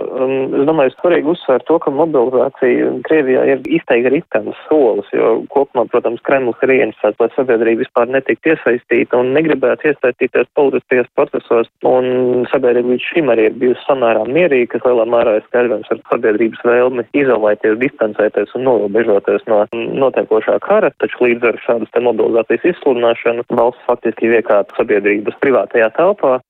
Es 0.61 0.67
domāju, 0.69 0.95
svarīgi 0.97 1.33
uzsvērt 1.35 1.67
to, 1.69 1.79
ka 1.83 1.93
mobilizācija 1.95 2.91
Krievijā 3.07 3.45
ir 3.55 3.65
izteikti 3.79 4.13
riskants 4.15 4.59
solis, 4.69 5.09
jo 5.15 5.41
kopumā, 5.53 5.87
protams, 5.93 6.23
Kremlis 6.27 6.61
ir 6.65 6.75
ieinteresēts, 6.77 7.21
lai 7.21 7.31
sabiedrība 7.37 7.85
vispār 7.85 8.11
netiktu 8.11 8.55
iesaistīta 8.55 9.21
un 9.21 9.33
negribētu 9.37 9.91
iesaistīties 9.91 10.51
politiskajos 10.59 11.11
procesos, 11.19 11.71
un 11.87 12.47
sabiedrība 12.53 12.95
līdz 12.95 13.09
šim 13.13 13.33
arī 13.35 13.49
ir 13.51 13.59
bijusi 13.61 13.85
samērā 13.87 14.27
mierīga, 14.29 14.73
kas 14.75 14.87
lielā 14.89 15.07
mērā 15.11 15.37
ir 15.39 15.47
skaidrojams 15.49 15.93
ar 15.95 16.03
sabiedrības 16.11 16.65
vēlmi 16.67 17.07
izolēties, 17.23 17.79
distancēties 17.85 18.57
un 18.59 18.67
norobežoties 18.69 19.47
no 19.51 19.63
notiekošā 19.75 20.59
kara, 20.65 20.93
taču 21.03 21.27
līdz 21.27 21.49
ar 21.51 21.61
šādas 21.67 22.05
mobilizācijas 22.11 22.69
izsludināšanu 22.75 23.47
valsts 23.57 23.87
faktiski 23.89 24.31
iekārta 24.61 24.77
sabiedrības 24.79 25.41
privātajā 25.41 25.91
telpā. 25.97 26.41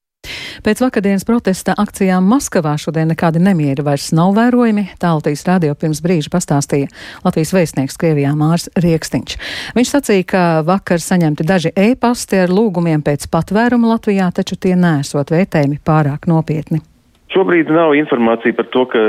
Pēc 0.60 0.82
vakardienas 0.82 1.24
protesta 1.24 1.72
akcijām 1.78 2.26
Maskavā 2.28 2.74
šodien 2.76 3.08
nekādi 3.08 3.40
nemieri 3.40 3.82
vairs 3.82 4.10
nav 4.12 4.34
vērojami, 4.36 4.90
tā 5.00 5.14
Latvijas 5.14 5.46
radio 5.46 5.74
pirms 5.74 6.02
brīža 6.04 6.28
pastāstīja 6.28 6.90
Latvijas 7.24 7.54
vēstnieks 7.56 7.96
Krievijā 7.96 8.34
Mārs 8.36 8.68
Rieksniņš. 8.76 9.38
Viņš 9.78 9.94
sacīja, 9.94 10.26
ka 10.28 10.44
vakar 10.66 11.00
saņemti 11.00 11.48
daži 11.48 11.72
e-pasti 11.72 12.42
ar 12.42 12.52
lūgumiem 12.52 13.00
pēc 13.00 13.30
patvērumu 13.32 13.94
Latvijā, 13.94 14.28
taču 14.36 14.60
tie 14.60 14.76
nesot 14.76 15.32
vērtējumi 15.32 15.80
pārāk 15.80 16.28
nopietni. 16.28 16.84
Šobrīd 17.30 17.68
nav 17.70 17.92
informācija 17.94 18.56
par 18.58 18.66
to, 18.75 18.80
ka 18.90 19.00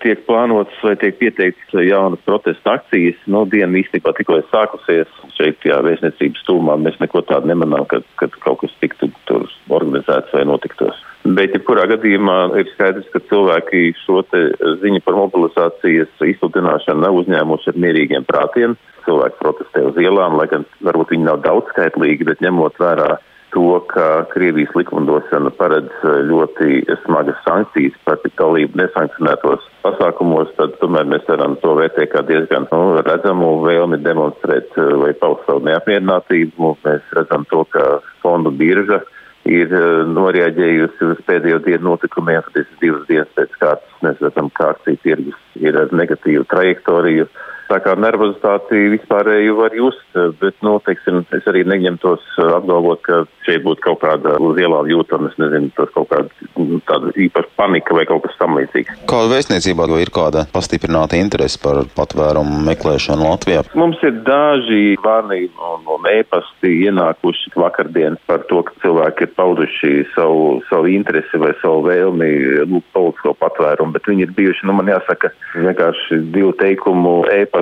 tiek 0.00 0.22
plānotas 0.24 0.76
vai 0.80 0.94
tiek 0.96 1.18
pieteikts 1.20 1.74
jaunas 1.84 2.22
protesta 2.24 2.78
akcijas. 2.78 3.18
No 3.26 3.42
nu, 3.44 3.50
diena 3.52 3.76
īstenībā 3.82 4.14
tikko 4.16 4.38
ir 4.40 4.46
sākusies. 4.48 5.10
Šeit, 5.36 5.60
jā, 5.68 5.82
vēstniecības 5.84 6.46
tūmā 6.48 6.78
mēs 6.80 6.96
neko 7.02 7.20
tādu 7.28 7.50
nemanām, 7.52 7.84
ka, 7.90 8.00
ka 8.16 8.30
kaut 8.40 8.62
kas 8.62 8.72
tiktu 8.80 9.10
tur 9.28 9.44
organizēts 9.68 10.32
vai 10.32 10.46
notiktos. 10.48 11.02
Bet, 11.26 11.52
ja 11.52 11.60
kurā 11.68 11.84
gadījumā 11.90 12.38
ir 12.62 12.72
skaidrs, 12.72 13.12
ka 13.12 13.20
cilvēki 13.28 13.90
šo 14.06 14.22
ziņu 14.80 15.04
par 15.04 15.20
mobilizācijas 15.20 16.26
izsludināšanu 16.32 17.04
nav 17.04 17.20
uzņēmuši 17.20 17.74
ar 17.74 17.80
mierīgiem 17.84 18.24
prātiem. 18.24 18.80
Cilvēki 19.04 19.42
protestē 19.42 19.84
uz 19.90 20.00
ielām, 20.00 20.40
lai 20.40 20.48
gan 20.48 20.64
varbūt 20.86 21.12
viņi 21.12 21.28
nav 21.28 21.44
daudzskaitlīgi, 21.44 22.24
bet 22.30 22.40
ņemot 22.46 22.80
vērā 22.80 23.18
to, 23.54 23.80
ka 23.92 24.24
Krievijas 24.32 24.74
likumdošana 24.76 25.50
paredz 25.58 25.92
eh, 26.04 26.20
ļoti 26.30 26.82
smagas 27.04 27.38
sankcijas 27.46 27.96
par 28.04 28.20
dalību 28.24 28.78
nesankcionētos 28.80 29.64
pasākumos, 29.84 30.52
tad 30.58 30.76
tomēr 30.80 31.08
mēs 31.10 31.26
varam 31.30 31.56
to 31.62 31.74
vērtēt 31.78 32.12
kā 32.12 32.24
diezgan 32.26 32.68
nu, 32.72 33.00
redzamu 33.06 33.52
vēlmi 33.64 34.00
demonstrēt 34.04 34.76
eh, 34.76 34.94
vai 35.02 35.12
paust 35.20 35.46
savu 35.48 35.64
neapmierinātību. 35.68 36.76
Mēs 36.86 37.14
redzam 37.18 37.46
to, 37.52 37.64
ka 37.72 38.00
fondu 38.24 38.52
birža 38.54 39.02
ir 39.46 39.72
eh, 39.72 40.04
noreaģējusi 40.10 41.10
uz 41.12 41.20
pēdējo 41.28 41.60
dienu 41.66 41.92
notikumiem, 41.92 42.42
tad 42.54 42.72
divas 42.82 43.06
dienas 43.10 43.30
pēc 43.38 43.58
kārtas. 43.60 44.00
Mēs 44.04 44.22
redzam, 44.22 44.50
ka 44.54 44.72
akciju 44.74 45.02
tirgus 45.04 45.38
ir 45.60 45.78
ar 45.80 45.94
negatīvu 45.94 46.46
trajektoriju. 46.50 47.28
Tā 47.66 47.80
kā 47.82 47.96
nervozitāti 47.98 48.78
vispārēju 48.94 49.56
var 49.58 49.74
just, 49.74 50.04
bet, 50.40 50.54
nu, 50.62 50.76
teiksim, 50.86 51.24
es 51.34 51.46
arī 51.50 51.64
neņemtos 51.66 52.22
apgalvot, 52.38 53.02
ka 53.02 53.24
šeit 53.46 53.64
būtu 53.64 53.82
kaut 53.82 54.00
kāda 54.04 54.36
uz 54.42 54.58
ielām 54.60 54.86
jūtama, 54.90 55.32
es 55.32 55.38
nezinu, 55.40 55.72
tas 55.74 55.90
kaut 55.94 56.08
kāda 56.12 56.48
nu, 56.60 56.78
tāda 56.86 57.10
īpaša 57.26 57.50
panika 57.58 57.96
vai 57.96 58.06
kaut 58.06 58.22
kas 58.26 58.38
tam 58.38 58.54
līdzīgs. 58.60 59.02
Kāda 59.10 59.32
vēstniecībā 59.34 59.88
ir 59.98 60.12
kāda 60.14 60.44
pastiprināta 60.54 61.18
interese 61.18 61.58
par 61.62 61.82
patvērumu 61.98 62.62
meklēšanu 62.68 63.26
Latvijā? 63.26 63.64
Mums 63.78 63.98
ir 64.06 64.14
daži 64.26 64.94
vārni 65.02 65.48
un, 65.58 65.82
un 65.96 66.08
ēpasti 66.10 66.70
ienākuši 66.86 67.54
vakardien 67.58 68.18
par 68.30 68.46
to, 68.50 68.62
ka 68.66 68.78
cilvēki 68.84 69.26
ir 69.26 69.34
pauduši 69.38 69.92
savu, 70.14 70.60
savu 70.70 70.90
interesi 70.94 71.42
vai 71.42 71.50
savu 71.64 71.82
vēlmi 71.88 72.30
lūgt 72.70 72.94
politisko 72.94 73.34
patvērumu, 73.42 73.96
bet 73.96 74.06
viņi 74.06 74.28
ir 74.28 74.34
bijuši, 74.38 74.66
nu 74.70 74.78
man 74.78 74.94
jāsaka, 74.94 75.32
vienkārši 75.56 76.22
divu 76.34 76.54
teikumu 76.62 77.18
ēpasti 77.34 77.55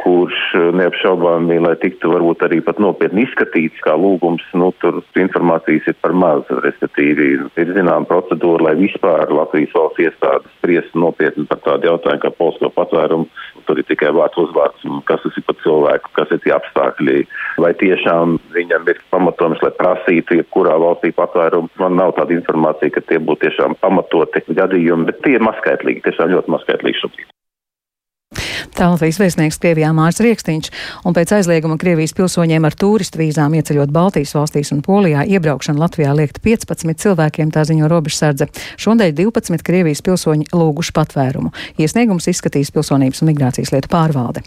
kurš 0.00 0.38
eh, 0.58 0.70
neapšaubāmi, 0.78 1.58
lai 1.62 1.74
tiktu 1.82 2.10
varbūt 2.12 2.44
arī 2.46 2.60
pat 2.64 2.80
nopietni 2.82 3.24
izskatīts 3.26 3.82
kā 3.84 3.94
lūgums, 3.98 4.44
nu, 4.58 4.70
tur 4.82 5.00
informācijas 5.20 5.90
ir 5.90 5.98
par 6.04 6.14
maz, 6.16 6.48
respektīvi 6.64 7.28
ir 7.60 7.72
zinām 7.76 8.06
procedūra, 8.10 8.68
lai 8.68 8.74
vispār 8.80 9.32
Latvijas 9.34 9.74
valsts 9.76 10.04
iestādes 10.04 10.56
spriestu 10.58 11.02
nopietni 11.02 11.46
par 11.50 11.62
tādu 11.66 11.90
jautājumu 11.90 12.24
kā 12.24 12.32
polsko 12.38 12.70
patvērumu. 12.74 13.28
Tur 13.64 13.80
ir 13.80 13.86
tikai 13.88 14.10
vārds 14.12 14.40
uzvārds, 14.40 14.82
kas 15.08 15.22
tas 15.24 15.38
ir 15.40 15.46
par 15.46 15.56
cilvēku, 15.62 16.10
kas 16.18 16.34
ir 16.36 16.42
tie 16.44 16.52
apstākļi, 16.56 17.22
vai 17.64 17.72
tiešām 17.80 18.36
viņam 18.56 18.90
ir 18.92 19.00
pamatojums, 19.14 19.62
lai 19.64 19.72
prasītu 19.78 20.40
jebkurā 20.40 20.76
valstī 20.82 21.14
patvērumu. 21.16 21.72
Man 21.80 21.96
nav 22.00 22.12
tāda 22.18 22.36
informācija, 22.36 22.92
ka 22.98 23.04
tie 23.08 23.22
būtu 23.22 23.46
tiešām 23.46 23.78
pamatoti 23.80 24.44
gadījumi, 24.52 25.08
bet 25.08 25.22
tie 25.24 25.38
ir 25.38 25.46
maskaitlīgi, 25.48 26.04
tiešām 26.08 26.34
ļoti 26.36 26.56
maskaitlīgi 26.58 27.00
šobrīd. 27.00 27.32
Tā 28.72 28.88
Latvijas 28.88 29.18
vēstnieks 29.20 29.58
Krievijā 29.60 29.90
Mārs 29.94 30.20
Rieksniņš, 30.24 30.70
un 31.04 31.14
pēc 31.16 31.32
aizlieguma 31.36 31.76
Krievijas 31.80 32.14
pilsoņiem 32.16 32.64
ar 32.64 32.74
turistu 32.78 33.20
vīzām 33.20 33.52
ieceļot 33.58 33.92
Baltijas 33.92 34.32
valstīs 34.36 34.72
un 34.74 34.80
Polijā 34.84 35.24
iebraukšana 35.28 35.82
Latvijā 35.82 36.14
liekta 36.16 36.40
15 36.44 36.96
cilvēkiem, 37.04 37.52
tā 37.52 37.66
ziņo 37.68 37.90
robežsardze. 37.92 38.48
Šodien 38.80 39.12
12 39.14 39.62
Krievijas 39.66 40.00
pilsoņi 40.06 40.48
lūguši 40.54 40.94
patvērumu. 40.96 41.52
Iesniegums 41.76 42.28
izskatīs 42.32 42.72
pilsonības 42.74 43.20
un 43.22 43.30
migrācijas 43.32 43.74
lietu 43.74 43.90
pārvalde. 43.92 44.44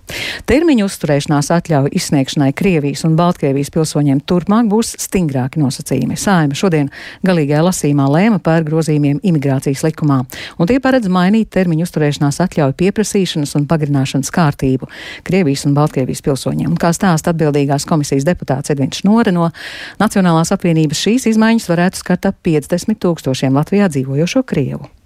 Termiņu 0.49 0.87
uzturēšanās 0.89 1.51
atļauju 1.59 1.93
izsniegšanai 2.01 2.49
Krievijas 2.57 3.05
un 3.07 3.15
Baltkrievijas 3.19 3.71
pilsoņiem 3.75 4.23
turpmāk 4.25 4.71
būs 4.71 4.95
stingrāki 5.03 5.61
nosacījumi. 5.61 6.17
Sājuma 6.17 6.57
šodien 6.57 6.91
galīgajā 7.27 7.63
lasīmā 7.69 8.09
lēma 8.11 8.41
par 8.43 8.65
grozījumiem 8.67 9.21
imigrācijas 9.21 9.85
likumā, 9.85 10.23
un 10.57 10.69
tie 10.69 10.79
paredz 10.83 11.11
mainīt 11.11 11.51
termiņu 11.53 11.87
uzturēšanās 11.87 12.41
atļauju 12.47 12.77
pieprasīšanas 12.81 13.55
un 13.59 13.67
pagarināšanas 13.69 14.06
balsošanas 14.07 14.31
kārtību 14.31 14.87
Krievijas 15.27 15.65
un 15.67 15.75
Baltkrievijas 15.75 16.23
pilsoņiem. 16.23 16.71
Un 16.71 16.79
kā 16.79 16.93
stāsta 16.95 17.33
atbildīgās 17.33 17.87
komisijas 17.87 18.25
deputāts 18.27 18.71
Edvins 18.71 19.01
Šnore 19.01 19.31
no 19.31 19.51
Nacionālās 19.99 20.53
apvienības, 20.55 21.01
šīs 21.03 21.27
izmaiņas 21.33 21.69
varētu 21.69 22.03
skart 22.03 22.25
ap 22.31 22.39
50 22.43 22.99
tūkstošiem 23.03 23.57
Latvijā 23.57 23.89
dzīvojošo 23.91 24.43
Krievu. 24.47 24.96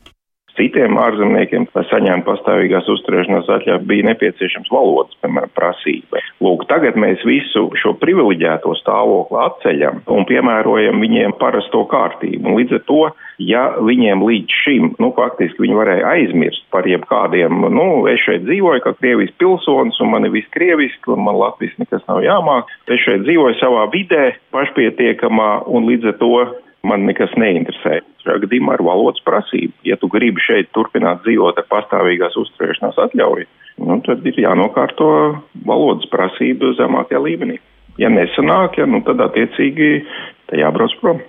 Citiem 0.59 0.97
ārzemniekiem, 0.99 1.65
lai 1.75 1.83
saņemtu 1.87 2.27
pastāvīgās 2.27 2.89
uzturēšanās 2.91 3.49
atļauju, 3.55 3.85
bija 3.87 4.07
nepieciešams 4.09 4.71
valodas, 4.73 5.15
piemēram, 5.23 5.51
prasība. 5.55 6.19
Lūk, 6.43 6.65
tagad 6.67 6.97
mēs 6.99 7.23
visu 7.27 7.69
šo 7.79 7.93
privileģēto 8.01 8.73
stāvokli 8.81 9.39
atceļam 9.45 10.01
un 10.11 10.27
piemērojam 10.27 10.99
viņiem 11.03 11.35
parasto 11.39 11.85
kārtību. 11.91 12.43
Un 12.51 12.59
līdz 12.59 12.77
ar 12.77 12.83
to, 12.89 13.01
ja 13.41 13.63
viņiem 13.79 14.25
līdz 14.27 14.57
šim, 14.63 14.89
nu, 15.01 15.11
faktiski 15.17 15.63
viņi 15.65 15.77
varēja 15.77 16.09
aizmirst 16.15 16.67
par 16.73 16.89
jebkādiem, 16.89 17.63
nu, 17.71 17.87
es 18.11 18.19
šeit 18.25 18.43
dzīvoju 18.47 18.83
kā 18.83 18.95
Krievijas 18.99 19.31
pilsonis 19.39 20.01
un 20.03 20.11
man 20.13 20.27
ir 20.27 20.35
viss 20.35 20.51
krieviski 20.53 21.15
un 21.15 21.23
man 21.27 21.39
Latvijas 21.39 21.79
nekas 21.81 22.03
nav 22.09 22.21
jāmāk, 22.25 22.69
es 22.91 23.01
šeit 23.05 23.23
dzīvoju 23.23 23.57
savā 23.61 23.87
vidē, 23.93 24.33
pašpietiekamā 24.53 25.51
un 25.71 25.87
līdz 25.89 26.11
ar 26.11 26.19
to 26.19 26.35
man 26.87 27.05
nekas 27.07 27.33
neinteresē. 27.39 28.01
Šajā 28.23 28.43
gadījumā 28.45 28.77
ir 28.77 28.85
valodas 28.85 29.23
prasība. 29.25 29.73
Ja 29.87 29.97
tu 30.01 30.09
gribi 30.11 30.43
šeit 30.45 30.71
turpināt 30.75 31.23
dzīvot 31.25 31.57
ar 31.57 31.67
pastāvīgās 31.71 32.37
uzturēšanās 32.41 32.99
atļauju, 33.07 33.49
nu, 33.87 33.99
tad 34.05 34.25
ir 34.29 34.39
jānokārto 34.45 35.09
valodas 35.65 36.09
prasība 36.13 36.73
zemākajā 36.79 37.23
līmenī. 37.25 37.59
Ja 38.01 38.09
nesanāk, 38.13 38.79
ja, 38.79 38.87
nu, 38.89 39.01
tad 39.05 39.21
attiecīgi 39.25 39.93
jābrauc 40.61 40.95
prom. 41.01 41.21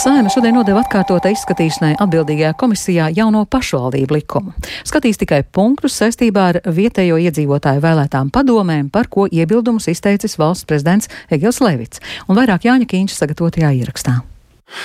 Saima 0.00 0.30
šodien 0.32 0.54
nodeva 0.56 0.80
atkārtotā 0.80 1.28
izskatīšanai 1.34 1.90
atbildīgajā 2.00 2.54
komisijā 2.56 3.10
jauno 3.12 3.42
pašvaldību 3.52 4.16
likumu. 4.16 4.54
Skatīs 4.88 5.20
tikai 5.20 5.42
punktus 5.44 5.98
saistībā 6.00 6.46
ar 6.54 6.60
vietējo 6.64 7.18
iedzīvotāju 7.20 7.84
vēlētām 7.84 8.32
padomēm, 8.32 8.88
par 8.88 9.12
ko 9.12 9.28
iebildumus 9.28 9.90
izteicis 9.92 10.38
valsts 10.40 10.64
prezidents 10.64 11.12
Egils 11.28 11.60
Levits, 11.60 12.00
un 12.32 12.40
vairāk 12.40 12.64
Jāņa 12.70 12.88
Kīņša 12.88 13.20
sagatavotajā 13.20 13.76
ierakstā. 13.82 14.22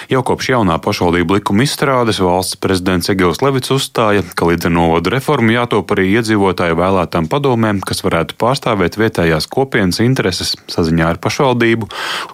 Jau 0.09 0.21
kopš 0.25 0.51
jaunā 0.53 0.75
pašvaldību 0.81 1.37
likuma 1.37 1.65
izstrādes 1.65 2.19
valsts 2.23 2.57
prezidents 2.61 3.09
Egils 3.11 3.41
Levits 3.43 3.71
uzstāja, 3.73 4.23
ka 4.37 4.47
līdz 4.49 4.69
ar 4.69 4.73
novadu 4.73 5.13
reformu 5.13 5.53
jātop 5.53 5.93
arī 5.95 6.07
iedzīvotāju 6.17 6.77
vēlētām 6.79 7.29
padomēm, 7.31 7.81
kas 7.85 8.03
varētu 8.05 8.37
pārstāvēt 8.41 8.97
vietējās 8.99 9.47
kopienas 9.51 10.01
intereses 10.03 10.55
saziņā 10.71 11.11
ar 11.13 11.21
pašvaldību 11.21 11.89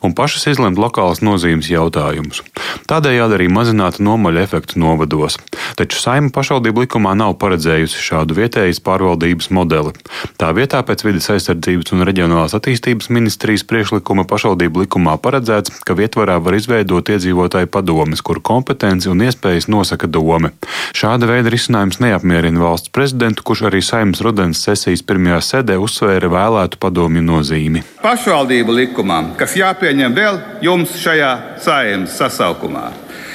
un 0.05 0.15
pašas 0.17 0.47
izlemt 0.53 0.79
lokālas 0.81 1.23
nozīmes 1.25 1.69
jautājumus. 1.71 2.43
Tādējādi 2.91 3.37
arī 3.37 3.49
mazinātu 3.51 4.03
nomaļu 4.07 4.43
efektu 4.43 4.79
novados. 4.81 5.37
Taču 5.79 5.99
saima 5.99 6.31
pašvaldību 6.33 6.85
likumā 6.85 7.13
nav 7.19 7.37
paredzējusi 7.41 8.03
šādu 8.03 8.37
vietējas 8.39 8.81
pārvaldības 8.83 9.51
modeli. 9.55 9.93
Tā 10.39 10.51
vietā 10.55 10.81
pēc 10.87 11.05
vidas 11.07 11.29
aizsardzības 11.35 11.95
un 11.95 12.05
reģionālās 12.07 12.55
attīstības 12.57 13.11
ministrijas 13.13 13.67
priekšlikuma 13.67 14.25
pašvaldību 14.29 14.85
likumā 14.85 15.17
paredzēts, 15.21 15.83
ka 15.87 15.95
vietvarā 15.97 16.39
var 16.43 16.57
izveidot 16.57 17.11
iedzīvotāju 17.11 17.40
iedzīvotāju 17.41 17.67
padomes, 17.67 18.21
kuru 18.21 18.41
kompetenci 18.41 19.09
un 19.09 19.21
iespējas 19.21 19.67
nosaka 19.67 20.07
dome. 20.07 20.51
Šāda 20.93 21.27
veida 21.27 21.49
risinājums 21.49 21.99
neapmierina 21.99 22.59
valsts 22.61 22.91
prezidentu, 22.91 23.43
kurš 23.43 23.69
arī 23.69 23.81
saimnes 23.81 24.21
rudens 24.21 24.61
sesijas 24.61 25.03
pirmajā 25.03 25.41
sēdē 25.41 25.77
uzsvēra 25.81 26.29
vēlētu 26.29 26.77
padomju 26.79 27.21
nozīmi. 27.21 27.83
Pašvaldību 28.01 28.71
likumam, 28.71 29.33
kas 29.37 29.55
jāpieņem 29.57 30.13
vēl 30.13 30.39
jums 30.61 30.95
šajā 31.01 31.59
saimnes 31.61 32.17
sasaukumā. 32.17 32.91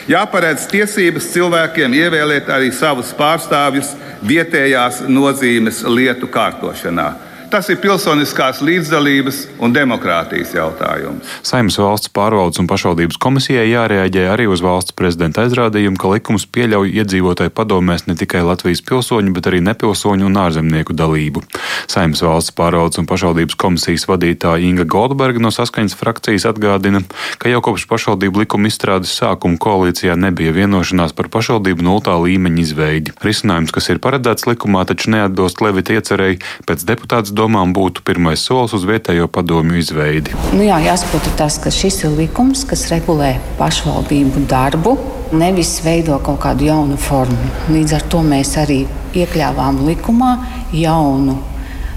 Jāparedz 0.07 0.69
tiesības 0.71 1.33
cilvēkiem 1.33 1.95
ievēlēt 1.99 2.51
arī 2.53 2.71
savus 2.71 3.11
pārstāvjus 3.19 3.97
vietējās 4.23 5.03
nozīmes 5.11 5.83
lietu 5.91 6.31
kārtošanā 6.31 7.26
Tas 7.51 7.69
ir 7.71 7.79
pilsoniskās 7.79 8.59
līdzdalības 8.65 9.37
un 9.63 9.75
demokrātijas 9.75 10.51
jautājums. 10.57 11.23
Saimnes 11.47 11.77
valsts 11.79 12.11
pārvaldes 12.11 12.59
un 12.59 12.67
pašvaldības 12.67 13.21
komisijai 13.23 13.69
jārēģē 13.71 14.25
arī 14.33 14.49
uz 14.51 14.63
valsts 14.65 14.97
prezidenta 14.99 15.45
aizrādījumu, 15.45 15.99
ka 16.01 16.11
likums 16.11 16.47
pieļauj 16.51 16.91
iedzīvotāju 17.03 17.53
padomēs 17.55 18.09
ne 18.09 18.17
tikai 18.19 18.43
Latvijas 18.47 18.83
pilsoņu, 18.89 19.35
bet 19.37 19.47
arī 19.51 19.61
nepilsoņu 19.63 20.27
un 20.27 20.41
ārzemnieku 20.43 20.97
dalību. 20.99 21.45
Saimnes 21.87 22.25
valsts 22.27 22.55
pārvaldes 22.57 22.99
un 22.99 23.07
pašvaldības 23.07 23.59
komisijas 23.63 24.09
vadītāja 24.11 24.67
Inga 24.67 24.89
Goldberga 24.91 25.43
no 25.43 25.55
saskaņas 25.55 25.95
frakcijas 26.01 26.49
atgādina, 26.51 27.05
ka 27.39 27.53
jau 27.53 27.63
kopš 27.69 27.87
pašvaldību 27.93 28.43
likuma 28.43 28.73
izstrādes 28.73 29.15
sākuma 29.21 29.61
koalīcijā 29.63 30.19
nebija 30.19 30.57
vienošanās 30.57 31.15
par 31.15 31.31
pašvaldību 31.31 31.87
nultā 31.87 32.19
līmeņa 32.27 32.63
izveidi. 32.65 33.15
Risinājums, 33.23 33.75
kas 33.77 33.93
ir 33.95 34.03
paredzēts 34.03 34.51
likumā, 34.51 34.83
taču 34.89 35.15
neatbilst 35.15 35.63
Levita 35.63 35.95
iecerēji 35.95 36.43
pēc 36.67 36.87
deputāts 36.91 37.36
domām 37.37 37.75
būtu 37.77 38.03
pirmais 38.07 38.43
solis 38.49 38.75
uz 38.77 38.87
vietējo 38.89 39.29
padomju 39.33 39.79
izveidi? 39.81 40.37
Nu 40.57 40.65
jā, 40.67 40.79
jāsaprot 40.85 41.29
tas, 41.39 41.59
ka 41.63 41.73
šis 41.75 42.03
ir 42.07 42.17
likums, 42.17 42.65
kas 42.69 42.87
regulē 42.93 43.35
pašvaldību 43.61 44.47
darbu, 44.51 44.97
nevis 45.37 45.77
veido 45.85 46.19
kaut 46.25 46.41
kādu 46.45 46.69
jaunu 46.71 46.97
formu. 47.01 47.51
Līdz 47.73 47.99
ar 47.99 48.07
to 48.13 48.23
mēs 48.27 48.55
arī 48.63 48.85
iekļāvām 49.17 49.85
likumā 49.89 50.33
jaunu, 50.77 51.37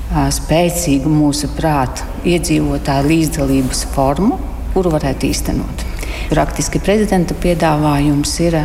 spēcīgu 0.09 1.11
mūsu 1.13 1.51
prātu 1.57 2.07
iedzīvotāju 2.29 3.09
līdzdalības 3.11 3.85
formu, 3.93 4.39
kuru 4.73 4.93
varētu 4.95 5.29
īstenot. 5.29 5.85
Praktiski 6.29 6.81
prezidenta 6.81 7.37
piedāvājums 7.37 8.33
ir 8.45 8.59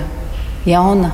jauna 0.68 1.12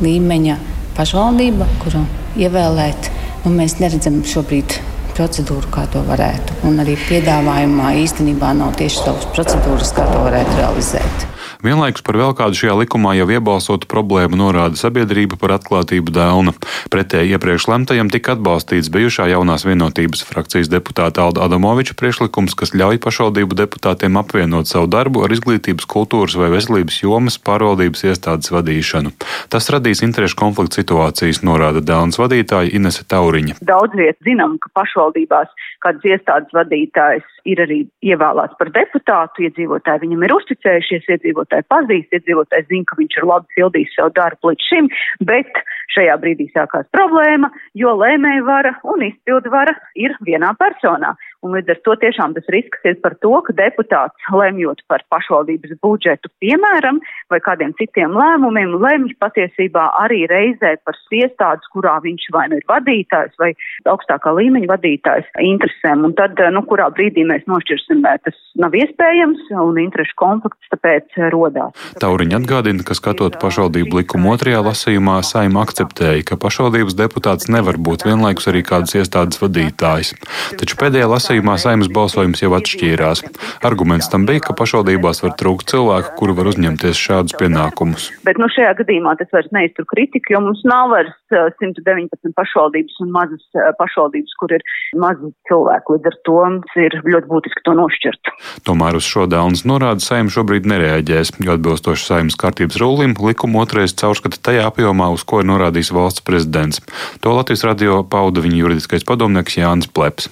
līmeņa 0.00 0.56
pašvaldība, 0.96 1.68
kuru 1.84 2.04
ievēlēt 2.40 3.10
Nu, 3.40 3.54
mēs 3.56 3.78
neredzam 3.80 4.18
šobrīd 4.28 4.74
procedūru, 5.16 5.70
kā 5.72 5.86
to 5.92 6.02
varētu. 6.04 6.60
Un 6.68 6.82
arī 6.82 6.98
piedāvājumā 7.06 7.94
īstenībā 8.02 8.52
nav 8.58 8.76
tieši 8.76 9.04
savas 9.06 9.28
procedūras, 9.32 9.94
kā 9.96 10.04
to 10.12 10.22
varētu 10.26 10.58
realizēt. 10.60 11.29
Vienlaikus 11.60 12.00
par 12.06 12.16
vēl 12.16 12.32
kādu 12.36 12.56
šajā 12.56 12.74
likumā 12.80 13.12
jau 13.18 13.26
iebalsotu 13.28 13.88
problēmu 13.90 14.38
norāda 14.40 14.78
sabiedrība 14.80 15.36
par 15.40 15.52
atklātību 15.58 16.12
dēlna. 16.16 16.54
Pretēji 16.92 17.34
iepriekš 17.36 17.66
lemtajam 17.68 18.08
tika 18.12 18.32
atbalstīts 18.36 18.88
bijušā 18.94 19.26
jaunās 19.28 19.66
vienotības 19.68 20.24
frakcijas 20.24 20.70
deputāta 20.72 21.26
Alda 21.26 21.44
Adamoviča 21.44 21.96
priekšlikums, 22.00 22.56
kas 22.56 22.72
ļauj 22.72 23.02
pašvaldību 23.04 23.58
deputātiem 23.60 24.16
apvienot 24.16 24.70
savu 24.72 24.88
darbu 24.88 25.26
ar 25.26 25.34
izglītības, 25.36 25.84
kultūras 25.84 26.38
vai 26.40 26.48
veselības 26.54 27.02
jomas 27.02 27.36
pārvaldības 27.36 28.06
iestādes 28.08 28.54
vadīšanu. 28.54 29.12
Tas 29.52 29.68
radīs 29.74 30.00
interešu 30.06 30.40
konfliktu 30.40 30.80
situācijas, 30.80 31.42
norāda 31.44 31.84
dēlnas 31.84 32.16
vadītāja 32.22 32.72
Inese 32.72 33.04
Tauriņa. 33.04 33.60
Daudz 33.60 34.00
vietas 34.00 34.24
zinām, 34.24 34.56
ka 34.64 34.72
pašvaldībās 34.80 35.52
kādas 35.84 36.06
iestādes 36.06 36.54
vadītājs 36.56 37.26
ir 37.48 37.62
arī 37.64 37.80
ievēlēts 38.04 38.58
par 38.60 38.70
deputātu, 38.74 39.46
iedzīvotāji 39.48 40.04
viņam 40.04 40.24
ir 40.26 40.34
uzticējušies, 40.36 41.08
iedzīvotāji 41.16 41.68
pazīst, 41.72 42.16
iedzīvotāji 42.18 42.68
zina, 42.68 42.88
ka 42.90 42.98
viņš 43.00 43.18
ir 43.20 43.28
labi 43.30 43.58
pildījis 43.58 43.96
savu 43.96 44.14
darbu 44.18 44.52
līdz 44.52 44.68
šim, 44.70 44.90
bet 45.30 45.62
šajā 45.94 46.16
brīdī 46.22 46.50
sākās 46.54 46.86
problēma, 46.94 47.50
jo 47.78 47.94
lēmēja 47.98 48.46
vara 48.46 48.74
un 48.92 49.04
izpildu 49.08 49.52
vara 49.52 49.74
ir 49.98 50.14
vienā 50.26 50.52
personā. 50.60 51.14
Un 51.40 51.56
līdz 51.56 51.72
ar 51.72 51.78
to 51.86 51.96
tiešām 52.02 52.34
tas 52.36 52.48
risks 52.52 52.84
ir 52.84 52.98
par 53.00 53.16
to, 53.24 53.32
ka 53.46 53.56
deputāts 53.56 54.30
lemjot 54.34 54.82
par 54.92 55.04
pašvaldības 55.12 55.78
budžetu, 55.82 56.28
piemēram, 56.44 57.00
vai 57.30 57.40
kādiem 57.44 57.74
citiem 57.78 58.14
lēmumiem, 58.16 58.76
lemj 58.82 59.14
patiesībā 59.22 59.86
arī 60.02 60.24
reizē 60.30 60.76
par 60.84 60.98
iestādes, 61.10 61.66
kurā 61.74 61.96
viņš 62.04 62.28
vai 62.34 62.46
nu 62.50 62.58
ir 62.60 62.66
vadītājs 62.70 63.34
vai 63.40 63.50
augstākā 63.90 64.32
līmeņa 64.36 64.70
vadītājs 64.70 65.30
interesēm. 65.42 66.04
Un 66.06 66.14
tad, 66.18 66.38
nu, 66.54 66.62
kurā 66.68 66.88
brīdī 66.94 67.24
mēs 67.26 67.46
nošķirsim, 67.50 68.04
tas 68.24 68.36
nav 68.60 68.74
iespējams 68.78 69.50
un 69.62 69.80
interešu 69.82 70.16
konflikts 70.20 70.70
tāpēc 70.74 71.18
rodās. 71.34 71.74
Tauriņa 72.02 72.40
atgādina, 72.40 72.86
ka 72.86 72.96
skatot 72.98 73.38
pašvaldību 73.42 74.00
likumu 74.00 74.34
otrajā 74.34 74.62
lasījumā, 74.66 75.18
saima 75.26 75.64
akceptēja, 75.66 76.26
ka 76.30 76.38
pašvaldības 76.40 76.96
deputāts 76.98 77.50
nevar 77.52 77.78
būt 77.80 78.06
vienlaikus 78.08 78.50
arī 78.52 78.62
kādas 78.66 78.94
iestādes 78.98 79.40
vadītājs. 79.42 80.14
Taču 80.60 80.78
pēdējā 80.80 81.10
lasījumā 81.10 81.56
saimnes 81.60 81.90
balsojums 81.94 82.42
jau 82.44 82.54
atšķīrās. 82.58 83.24
Arguments 83.66 84.10
tam 84.12 84.26
bija, 84.28 84.44
ka 84.46 84.56
pašvaldībās 84.58 85.24
var 85.24 85.36
trūkt 85.40 85.70
cilvēku, 85.74 86.14
kuri 86.20 86.36
var 86.38 86.50
uzņemties 86.52 86.98
šādus 87.20 87.36
pienākumus. 87.40 88.08
Bet 88.26 88.40
nu, 88.40 88.48
šajā 88.50 88.72
gadījumā 88.80 89.14
tas 89.20 89.30
vairs 89.34 89.50
neiztur 89.54 89.86
kritiku, 89.90 90.34
jo 90.34 90.40
mums 90.46 90.62
nav 90.68 90.90
vairs 90.94 91.12
119 91.30 92.34
pašvaldības 92.34 92.98
un 93.04 93.12
mazas 93.14 93.44
pašvaldības, 93.78 94.34
kur 94.40 94.54
ir 94.56 94.64
mazi 94.98 95.30
cilvēki. 95.50 95.96
Līdz 95.96 96.10
ar 96.10 96.18
to 96.26 96.38
ir 96.80 96.98
ļoti 97.06 97.30
būtiski 97.30 97.64
to 97.68 97.76
nošķirt. 97.78 98.32
Tomēr 98.66 98.98
uz 98.98 99.06
šo 99.06 99.28
dēlnes 99.30 99.62
norādi 99.68 100.04
saima 100.04 100.32
šobrīd 100.32 100.66
nereaģēs, 100.70 101.36
jo 101.44 101.54
atbilstoši 101.54 102.08
saimas 102.08 102.38
kārtības 102.40 102.80
rulim 102.82 103.14
likuma 103.20 103.62
otrais 103.62 103.94
caurskata 103.94 104.40
tajā 104.50 104.66
apjomā, 104.70 105.10
uz 105.14 105.22
ko 105.28 105.44
ir 105.44 105.50
norādījis 105.52 105.92
valsts 105.94 106.24
prezidents. 106.26 106.82
To 107.22 107.36
Latvijas 107.36 107.66
radio 107.68 108.00
pauda 108.02 108.42
viņa 108.42 108.62
juridiskais 108.64 109.06
padomnieks 109.06 109.60
Jānis 109.60 109.90
Pleps. 109.92 110.30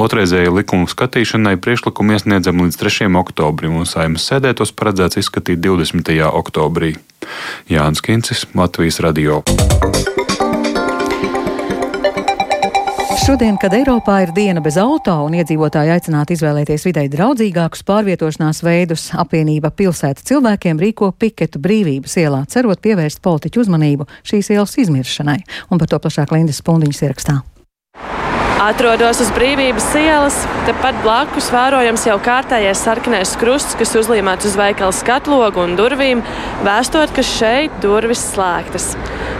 Otrreizēji 0.00 0.30
Pašreizējai 0.30 0.52
likumu 0.54 0.86
skatīšanai 0.86 1.56
priekšlikumu 1.58 2.14
iesniedzam 2.14 2.60
līdz 2.62 2.76
3. 2.78 3.08
oktobrim, 3.18 3.74
un 3.80 3.86
saimnes 3.88 4.22
sēdē 4.30 4.52
tos 4.54 4.70
paredzēts 4.70 5.18
izskatīt 5.18 5.58
20. 5.64 6.06
Oktobrī. 6.32 6.94
Jānis 7.70 8.02
Kincis, 8.02 8.46
Latvijas 8.54 9.00
Radio. 9.04 9.42
Šodien, 13.20 13.54
kad 13.60 13.74
Eiropā 13.76 14.16
ir 14.24 14.30
diena 14.34 14.62
bez 14.64 14.74
auto 14.80 15.12
un 15.26 15.36
iedzīvotāji 15.38 15.92
aicināti 15.94 16.34
izvēlēties 16.34 16.86
videi 16.88 17.10
draudzīgākus 17.12 17.84
pārvietošanās 17.86 18.62
veidus, 18.66 19.04
apvienība 19.12 19.70
pilsēta 19.76 20.24
cilvēkiem 20.26 20.80
rīko 20.80 21.12
piketu 21.14 21.60
brīvības 21.62 22.16
ielā, 22.24 22.42
cerot 22.50 22.80
pievērst 22.82 23.22
politiķu 23.22 23.62
uzmanību 23.66 24.08
šīs 24.24 24.50
ielas 24.56 24.74
izmiršanai, 24.80 25.38
un 25.70 25.78
par 25.78 25.92
to 25.92 26.00
plašāk 26.02 26.34
Lindas 26.34 26.64
Pundiņas 26.64 27.06
ierakstā. 27.06 27.38
Atrodos 28.60 29.22
uz 29.24 29.30
brīvības 29.32 29.86
ielas, 29.96 30.34
tepat 30.66 30.98
blakus 31.00 31.46
vērojams 31.48 32.02
jau 32.04 32.18
kārtējais 32.20 32.82
sarkanais 32.84 33.30
krusts, 33.40 33.72
kas 33.80 33.94
uzlīmēts 33.96 34.50
uz 34.50 34.56
veikala 34.60 34.92
skatlogu 34.92 35.62
un 35.62 35.78
durvīm, 35.78 36.20
vēstot, 36.66 37.14
ka 37.16 37.24
šeit 37.24 37.78
durvis 37.80 38.20
slēgtas. 38.34 38.90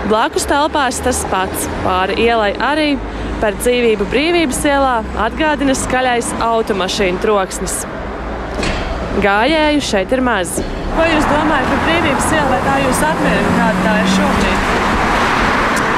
Blakus 0.08 0.48
telpās 0.48 1.02
tas 1.04 1.20
pats, 1.28 1.66
pāri 1.84 2.16
ielai 2.24 2.54
arī 2.64 2.94
par 3.42 3.58
dzīvību 3.58 4.06
brīvības 4.08 4.62
ielā 4.70 4.94
atgādina 5.26 5.76
skaļais 5.76 6.32
automašīnu 6.46 7.20
troksnis. 7.20 7.76
Gājēju 9.20 9.84
šeit 9.84 10.16
ir 10.16 10.24
maz. 10.24 10.56
Ko 10.96 11.10
jūs 11.10 11.28
domājat 11.28 11.68
par 11.74 11.84
brīvības 11.90 12.32
ielu, 12.38 12.48
vai 12.54 12.62
tā 12.70 12.80
jūs 12.86 13.04
apmierina, 13.10 13.52
kāda 13.60 13.84
tā 13.84 14.00
ir 14.00 14.10
šobrīd? 14.16 14.66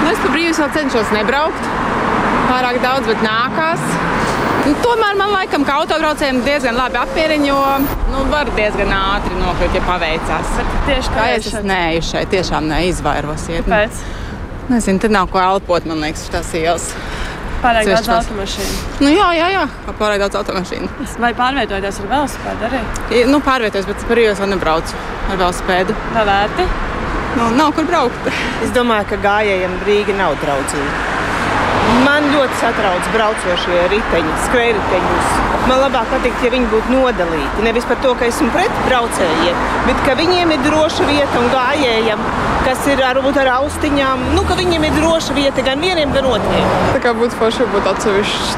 Nu, 0.02 0.10
es 0.10 0.18
pa 0.18 0.34
brīvības 0.34 0.62
ielu 0.64 0.70
cenšos 0.80 1.14
nebraukt 1.20 1.72
pārāk 2.52 2.80
daudz, 2.84 3.08
bet 3.08 3.22
nākās. 3.24 3.82
Nu, 4.62 4.74
tomēr 4.84 5.16
man 5.18 5.32
laikam, 5.32 5.64
ka 5.66 5.80
autobraucējiem 5.80 6.42
diezgan 6.46 6.76
labi 6.78 7.00
apmierina, 7.00 7.48
jo 7.48 7.58
nu, 8.12 8.22
var 8.30 8.50
diezgan 8.54 8.92
ātri 8.94 9.34
nokļūt, 9.40 9.78
ja 9.78 9.82
paveicās. 9.88 10.52
Tieši 10.86 11.14
kā 11.16 11.28
es 11.32 11.48
esmu 11.50 11.64
nejušai, 11.70 12.22
tiešām 12.30 12.68
neizvairosiet. 12.70 13.66
Kāpēc? 13.66 14.02
Nezinu, 14.70 15.02
tad 15.02 15.14
nav 15.16 15.30
ko 15.32 15.40
elpot, 15.42 15.88
man 15.90 16.04
liekas, 16.04 16.28
tās 16.32 16.52
ielas. 16.58 16.92
Pārāk 17.62 17.88
daudz 17.88 18.10
automašīnu. 18.10 18.78
Nu, 19.04 19.10
jā, 19.10 19.26
jā, 19.38 19.48
jā, 19.54 19.64
pārāk 19.98 20.22
daudz 20.22 20.38
automašīnu. 20.40 21.08
Vai 21.22 21.32
pārvietoties 21.38 22.00
ar 22.02 22.08
velosipēdu 22.12 22.68
arī? 22.68 22.82
Nu, 23.30 23.42
pārvietoties, 23.42 23.88
bet 23.90 24.06
par 24.08 24.22
ielas 24.22 24.42
nebraucu 24.52 24.98
ar 25.30 25.40
velosipēdu. 25.40 25.98
Nav 26.16 26.30
vērti? 26.30 26.68
Nu, 27.38 27.48
nav 27.56 27.74
kur 27.74 27.86
braukt. 27.88 28.30
es 28.62 28.74
domāju, 28.76 29.12
ka 29.14 29.20
gājējiem 29.26 29.78
Rīga 29.88 30.18
nav 30.18 30.38
draudzīga. 30.42 31.21
Man 32.02 32.28
ļoti 32.32 32.58
satrauc 32.60 33.08
braucošie 33.14 33.80
riteņi, 33.92 34.36
skrējriteņus. 34.46 35.34
Man 35.68 35.78
labāk 35.78 36.08
patīk, 36.10 36.38
ja 36.42 36.50
viņi 36.50 36.66
būtu 36.72 36.90
nodalīti. 36.90 37.62
Nevis 37.66 37.86
par 37.86 38.00
to, 38.02 38.14
ka 38.18 38.26
esmu 38.26 38.48
pret 38.54 38.80
braucējiem, 38.88 39.60
bet 39.86 40.00
ka 40.06 40.16
viņiem 40.18 40.54
ir 40.56 40.64
droša 40.64 41.06
vieta 41.06 41.38
un 41.38 41.46
gājējiem, 41.52 42.24
kas 42.66 42.88
ir 42.90 43.02
varbūt 43.02 43.38
ar 43.42 43.52
austiņām. 43.58 44.24
Nu, 44.34 44.42
ka 44.48 44.56
viņiem 44.58 44.88
ir 44.88 44.96
droša 44.96 45.36
vieta 45.38 45.64
gan 45.66 45.84
vieniem, 45.84 46.14
gan 46.16 46.26
otriem. 46.32 46.74
Tā 46.96 47.02
kā 47.04 47.14
būtu 47.18 47.38
forši 47.38 47.68
būt 47.74 47.88
atsevišķs 47.92 48.56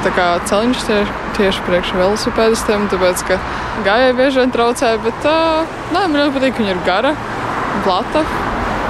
ceļš 0.48 0.87
tie, 0.88 1.02
tieši 1.38 1.68
priekš 1.68 1.92
velosipēdistiem, 1.98 2.88
tāpēc 2.92 3.26
ka 3.28 3.38
gājēji 3.87 4.18
bieži 4.20 4.42
vien 4.42 4.56
traucē, 4.56 4.96
bet 5.04 5.28
uh, 5.28 5.76
nē, 5.92 6.06
man 6.06 6.20
ļoti 6.22 6.37
patīk, 6.38 6.56
ka 6.56 6.64
viņa 6.64 6.74
ir 6.76 6.82
gara, 6.88 7.14
plata. 7.84 8.24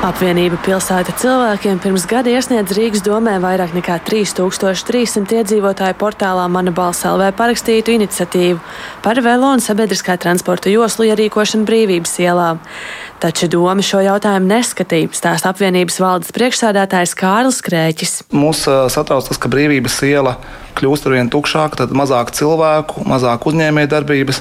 Apvienība 0.05 0.59
pilsēta 0.61 1.15
cilvēkiem 1.17 1.79
pirms 1.81 2.03
gada 2.05 2.29
iesniedz 2.29 2.75
Rīgas 2.77 3.01
domē 3.07 3.39
vairāk 3.41 3.71
nekā 3.73 3.95
3300 4.05 5.39
iedzīvotāju 5.39 5.97
portālā 5.97 6.43
Mana 6.53 6.75
balss 6.77 7.07
LV 7.09 7.31
parakstītu 7.39 7.95
iniciatīvu 7.95 8.59
par 9.01 9.23
velo 9.25 9.55
un 9.57 9.65
sabiedriskā 9.65 10.19
transporta 10.21 10.69
joslu 10.69 11.07
ierīkošanu 11.09 11.65
brīvības 11.71 12.13
ielā. 12.21 12.51
Taču 13.25 13.49
doma 13.49 13.81
šo 13.81 14.03
jautājumu 14.05 14.51
neskatīja, 14.51 15.09
stāsta 15.17 15.55
apvienības 15.55 15.97
valdes 16.05 16.37
priekšsādātājs 16.37 17.17
Kārlis 17.17 17.65
Krēķis. 17.65 18.15
Mūs 18.37 18.67
satrauc 18.93 19.25
tas, 19.31 19.41
ka 19.41 19.49
brīvības 19.49 20.03
iela 20.11 20.37
kļūst 20.79 21.09
ar 21.09 21.15
vien 21.17 21.31
tukšāka, 21.33 21.79
tad 21.83 21.95
mazāk 21.97 22.33
cilvēku, 22.37 23.05
mazāk 23.09 23.47
uzņēmējdarbības. 23.51 24.41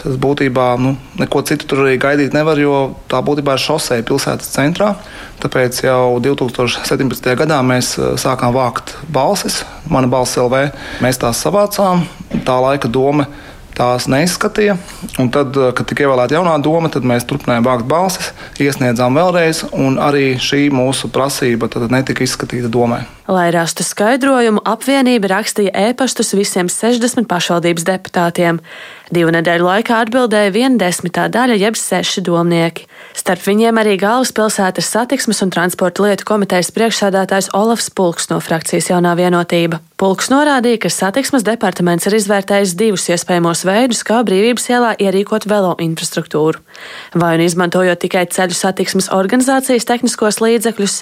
Tas 0.00 0.18
būtībā 0.20 0.66
nu, 0.82 0.94
neko 1.20 1.42
citu 1.48 1.68
tur 1.70 1.84
arī 1.84 1.96
gaidīt 2.02 2.36
nevar, 2.36 2.60
jo 2.60 2.94
tā 3.10 3.20
būtībā 3.24 3.56
ir 3.56 3.64
šoseja 3.64 4.06
pilsētas 4.06 4.52
centrā. 4.54 4.94
Tāpēc 5.44 5.82
jau 5.86 6.18
2017. 6.24 7.30
gadā 7.40 7.60
mēs 7.66 7.94
sākām 8.20 8.54
vākt 8.56 8.96
balsis, 9.12 9.62
mana 9.90 10.10
balss 10.10 10.38
LV. 10.40 10.68
Mēs 11.04 11.20
tās 11.22 11.42
savācām. 11.44 12.06
Tā 12.44 12.60
laika 12.64 12.90
doma 12.90 13.28
tās 13.76 14.06
neizskatīja. 14.10 14.76
Un 15.18 15.30
tad, 15.34 15.56
eh, 15.56 15.72
kad 15.76 15.86
tika 15.90 16.04
ievēlēta 16.06 16.38
jaunā 16.38 16.54
doma, 16.62 16.90
tad 16.92 17.02
mēs 17.02 17.26
turpinājām 17.28 17.66
vākt 17.66 17.88
balsis, 17.90 18.32
iesniedzām 18.58 19.18
vēlreiz, 19.18 19.64
un 19.72 19.98
arī 19.98 20.34
šī 20.38 20.70
mūsu 20.70 21.10
prasība 21.10 21.68
netika 21.90 22.24
izskatīta 22.24 22.70
domē. 22.70 23.04
Lai 23.28 23.50
rastu 23.50 23.82
skaidrojumu, 23.82 24.60
apvienība 24.68 25.30
rakstīja 25.32 25.72
ēpastus 25.72 26.34
visiem 26.36 26.68
60 26.68 27.24
pašvaldības 27.26 27.84
deputātiem. 27.88 28.60
Divu 29.10 29.30
nedēļu 29.32 29.64
laikā 29.64 30.04
atbildēja 30.04 30.52
viena 30.52 30.76
desmitā 30.76 31.28
daļa, 31.32 31.56
jeb 31.58 31.74
seši 31.74 32.20
domnieki. 32.20 32.84
Starp 33.14 33.44
viņiem 33.46 33.78
arī 33.78 33.94
galvaspilsētas 34.02 34.88
satiksmes 34.90 35.38
un 35.44 35.52
transporta 35.54 36.02
lietu 36.02 36.26
komitejas 36.26 36.72
priekšsādātājs 36.74 37.52
Olafs 37.54 37.86
Pulks 37.94 38.26
no 38.32 38.40
frakcijas 38.42 38.90
Jaunā 38.90 39.12
vienotība. 39.14 39.78
Pulks 39.94 40.26
norādīja, 40.32 40.80
ka 40.82 40.90
satiksmes 40.90 41.46
departaments 41.46 42.08
ir 42.10 42.16
izvērtējis 42.18 42.74
divus 42.74 43.06
iespējamos 43.14 43.62
veidus, 43.68 44.02
kā 44.02 44.18
brīvības 44.26 44.66
ielā 44.72 44.90
ierīkot 44.98 45.46
velo 45.46 45.76
infrastruktūru. 45.78 46.58
Vai 47.14 47.36
nu 47.38 47.46
izmantojot 47.46 48.02
tikai 48.02 48.26
ceļu 48.34 48.58
satiksmes 48.58 49.12
organizācijas 49.14 49.86
tehniskos 49.86 50.42
līdzekļus, 50.42 50.98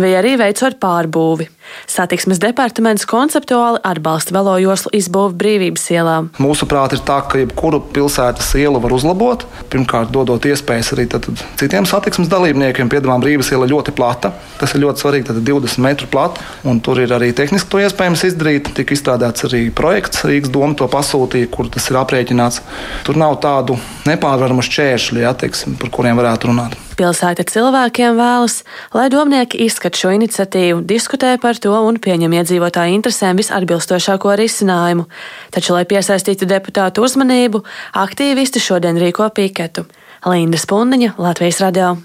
vai 0.00 0.14
arī 0.16 0.38
veicot 0.40 0.80
pārbūvi. 0.80 1.50
Satiksmes 1.86 2.40
departaments 2.42 3.04
konceptuāli 3.06 3.82
atbalsta 3.86 4.34
velo 4.34 4.56
joslu 4.62 4.90
izbūvi 4.96 5.36
brīvības 5.38 5.86
ielā. 5.94 6.16
Mūsuprāt, 6.40 6.96
ir 6.96 7.04
tā, 7.06 7.20
ka 7.28 7.44
jebkuru 7.44 7.82
pilsētas 7.92 8.54
ielu 8.58 8.80
var 8.82 8.96
uzlabot. 8.96 9.44
Pirmkārt, 9.70 10.10
dodot 10.16 10.48
iespējas 10.50 10.94
arī 10.96 11.06
tad, 11.12 11.28
citiem 11.58 11.86
satiksmes 11.88 12.30
dalībniekiem. 12.30 12.90
Piedāvājuma 12.92 13.24
brīvības 13.24 13.50
iela 13.54 13.68
ļoti 13.70 13.94
plata. 13.96 14.32
Tas 14.60 14.74
ir 14.74 14.84
ļoti 14.84 15.02
svarīgi, 15.02 15.28
tad 15.30 15.40
20 15.46 15.82
metru 15.84 16.10
plata, 16.10 16.44
un 16.68 16.82
tur 16.84 17.00
ir 17.02 17.14
arī 17.16 17.32
tehniski 17.36 17.70
to 17.72 17.80
iespējams 17.82 18.26
izdarīt. 18.30 18.70
Tika 18.76 18.94
izstrādāts 18.96 19.46
arī 19.48 19.66
projekts, 19.74 20.24
Rīgas 20.28 20.52
doma 20.52 20.76
to 20.78 20.88
pasūtīja, 20.90 21.50
kur 21.52 21.70
tas 21.72 21.88
ir 21.90 21.98
aprēķināts. 22.02 22.62
Tur 23.06 23.18
nav 23.20 23.40
tādu 23.42 23.78
nepārvaramu 24.08 24.64
šķēršļu, 24.66 25.24
ja, 25.24 25.34
teiksim, 25.34 25.78
par 25.80 25.92
kuriem 25.94 26.20
varētu 26.20 26.52
runāt. 26.52 26.78
Pilsēta 27.00 27.46
cilvēkiem 27.48 28.18
vēlas, 28.18 28.58
lai 28.92 29.06
domnieki 29.12 29.62
izskat 29.64 29.96
šo 29.96 30.10
iniciatīvu, 30.12 30.82
diskutē 30.84 31.30
par 31.40 31.56
to 31.56 31.72
un 31.72 31.96
pieņem 31.96 32.34
iedzīvotāju 32.36 32.98
interesēm 32.98 33.40
visatbilstošāko 33.40 34.34
risinājumu. 34.36 35.06
Taču, 35.54 35.72
lai 35.78 35.86
piesaistītu 35.88 36.48
deputātu 36.50 37.06
uzmanību, 37.06 37.62
aktīvisti 38.04 38.60
šodien 38.60 39.00
rīko 39.00 39.30
piketu. 39.32 39.86
Linda 40.26 40.58
Spundiņa, 40.58 41.14
Latvijas 41.18 41.60
radio. 41.60 41.96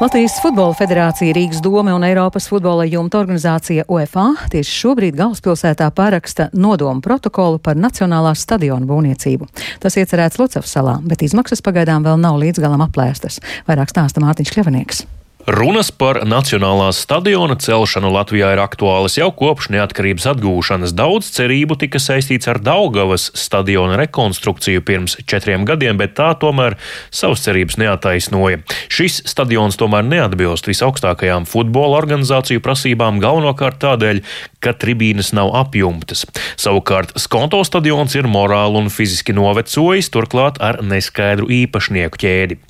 Latvijas 0.00 0.38
Futbola 0.42 0.74
Federācija, 0.74 1.34
Rīgas 1.36 1.60
doma 1.62 1.92
un 1.94 2.02
Eiropas 2.08 2.48
futbola 2.50 2.86
jumta 2.88 3.20
organizācija 3.20 3.84
UEFA 3.92 4.24
tieši 4.50 4.74
šobrīd 4.74 5.14
galvaspilsētā 5.20 5.90
paraksta 5.94 6.48
nodomu 6.52 7.04
protokolu 7.04 7.60
par 7.62 7.78
Nacionālās 7.78 8.42
stadiona 8.42 8.88
būvniecību. 8.88 9.46
Tas 9.78 10.00
iecerēts 10.00 10.40
Lucavas 10.40 10.74
salā, 10.74 10.98
bet 11.04 11.22
izmaksas 11.22 11.62
pagaidām 11.62 12.02
vēl 12.08 12.18
nav 12.18 12.40
līdz 12.42 12.64
galam 12.64 12.82
aplēstas. 12.88 13.38
Vairāk 13.70 13.92
stāsta 13.92 14.24
Mārtiņš 14.24 14.56
Kļavinieks. 14.56 15.06
Runas 15.48 15.88
par 15.88 16.18
Nacionālās 16.28 16.98
stadiona 17.00 17.54
celšanu 17.56 18.10
Latvijā 18.12 18.50
ir 18.52 18.60
aktuālas 18.60 19.14
jau 19.16 19.30
kopš 19.32 19.70
neatkarības 19.72 20.26
atgūšanas. 20.34 20.92
Daudz 20.92 21.30
cerību 21.32 21.78
tika 21.80 21.96
saistīts 22.02 22.48
ar 22.50 22.60
Daugavas 22.60 23.30
stadiona 23.32 23.96
rekonstrukciju 24.02 24.84
pirms 24.84 25.16
četriem 25.24 25.64
gadiem, 25.64 25.96
bet 25.96 26.12
tā 26.18 26.34
tomēr 26.36 26.76
savas 27.08 27.40
cerības 27.46 27.78
neataisnoja. 27.80 28.60
Šis 28.92 29.22
stadions 29.32 29.80
tomēr 29.80 30.04
neatbilst 30.10 30.68
visaugstākajām 30.68 31.48
futbola 31.48 32.02
organizāciju 32.02 32.60
prasībām 32.60 33.22
galvenokārt 33.24 33.80
tādēļ, 33.80 34.20
ka 34.60 34.74
tribīnes 34.76 35.32
nav 35.32 35.54
apjumtas. 35.56 36.26
Savukārt 36.60 37.16
Skonto 37.16 37.62
stadions 37.64 38.12
ir 38.18 38.28
morāli 38.28 38.76
un 38.82 38.92
fiziski 38.92 39.32
novecojis, 39.32 40.12
turklāt 40.12 40.60
ar 40.60 40.82
neskaidru 40.84 41.48
īpašnieku 41.62 42.20
ķēdi. 42.20 42.60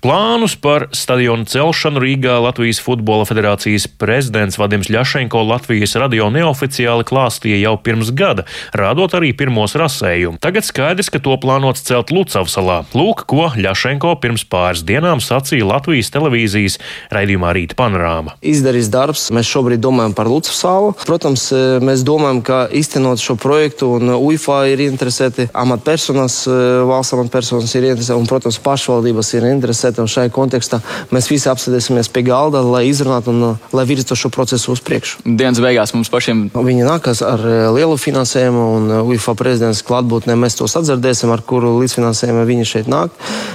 Plānus 0.00 0.56
par 0.60 0.88
stadionu 0.96 1.44
celšanu 1.48 2.00
Rīgā 2.00 2.13
Latvijas 2.22 2.78
Futbola 2.78 3.24
Federācijas 3.26 3.88
prezidents 3.98 4.58
Vadims 4.60 4.86
Ļašenko 4.92 5.42
Latvijas 5.48 5.96
radio 5.98 6.28
neoficiāli 6.30 7.02
klāstīja 7.08 7.58
jau 7.62 7.74
pirms 7.82 8.12
gada, 8.14 8.44
rādot 8.76 9.16
arī 9.18 9.32
pirmos 9.36 9.74
rasējumu. 9.74 10.38
Tagad 10.44 10.66
skaidrs, 10.66 11.10
ka 11.10 11.18
to 11.18 11.34
plānots 11.42 11.82
celt 11.86 12.12
Lucavsalā. 12.14 12.84
Lūk, 12.94 13.24
ko 13.26 13.50
Ļašenko 13.58 14.14
pirms 14.22 14.46
pāris 14.46 14.84
dienām 14.86 15.18
sacīja 15.24 15.66
Latvijas 15.66 16.12
televīzijas 16.14 16.78
raidījumā 17.14 17.50
Rīta 17.56 17.78
panorāma. 17.78 18.36
Izdarīs 18.44 18.92
darbs, 18.92 19.26
mēs 19.34 19.50
šobrīd 19.50 19.82
domājam 19.82 20.14
par 20.14 20.30
Lucavsalu. 20.30 20.94
Protams, 21.02 21.48
mēs 21.82 22.06
domājam, 22.06 22.42
ka 22.46 22.60
īstenot 22.70 23.22
šo 23.22 23.34
projektu 23.40 23.90
un 23.98 24.14
UFA 24.14 24.64
ir 24.70 24.84
interesēti 24.86 25.48
amatpersonas, 25.50 26.44
valsts 26.86 27.16
amatpersonas 27.18 27.74
ir 27.74 27.90
interesēti 27.90 28.20
un, 28.20 28.28
protams, 28.30 28.60
pašvaldības 28.62 29.34
ir 29.38 29.48
interesēti. 29.50 30.02
Un 30.04 30.10
šajā 30.10 30.32
kontekstā 30.34 30.80
mēs 31.14 31.30
visi 31.32 31.48
apsēdēsimies 31.50 32.03
pie 32.12 32.24
galda, 32.26 32.62
lai 32.64 32.84
izrunātu 32.88 33.32
un 33.32 33.56
lai 33.74 33.84
virzītu 33.88 34.16
šo 34.18 34.30
procesu 34.34 34.72
uz 34.74 34.82
priekšu. 34.84 35.22
Dienas 35.24 35.60
beigās 35.62 35.94
mums 35.96 36.10
pašiem. 36.12 36.46
Viņi 36.54 36.86
nākas 36.86 37.22
ar 37.24 37.42
lielu 37.74 37.96
finansējumu 38.00 38.64
un 38.76 38.94
UFA 39.14 39.36
prezidents 39.38 39.82
klātbūtnē 39.86 40.36
mēs 40.38 40.58
tos 40.58 40.76
atdzirdēsim, 40.80 41.32
ar 41.34 41.44
kuru 41.46 41.74
līdzfinansējumu 41.80 42.44
viņi 42.48 42.68
šeit 42.68 42.90
nāk. 42.90 43.14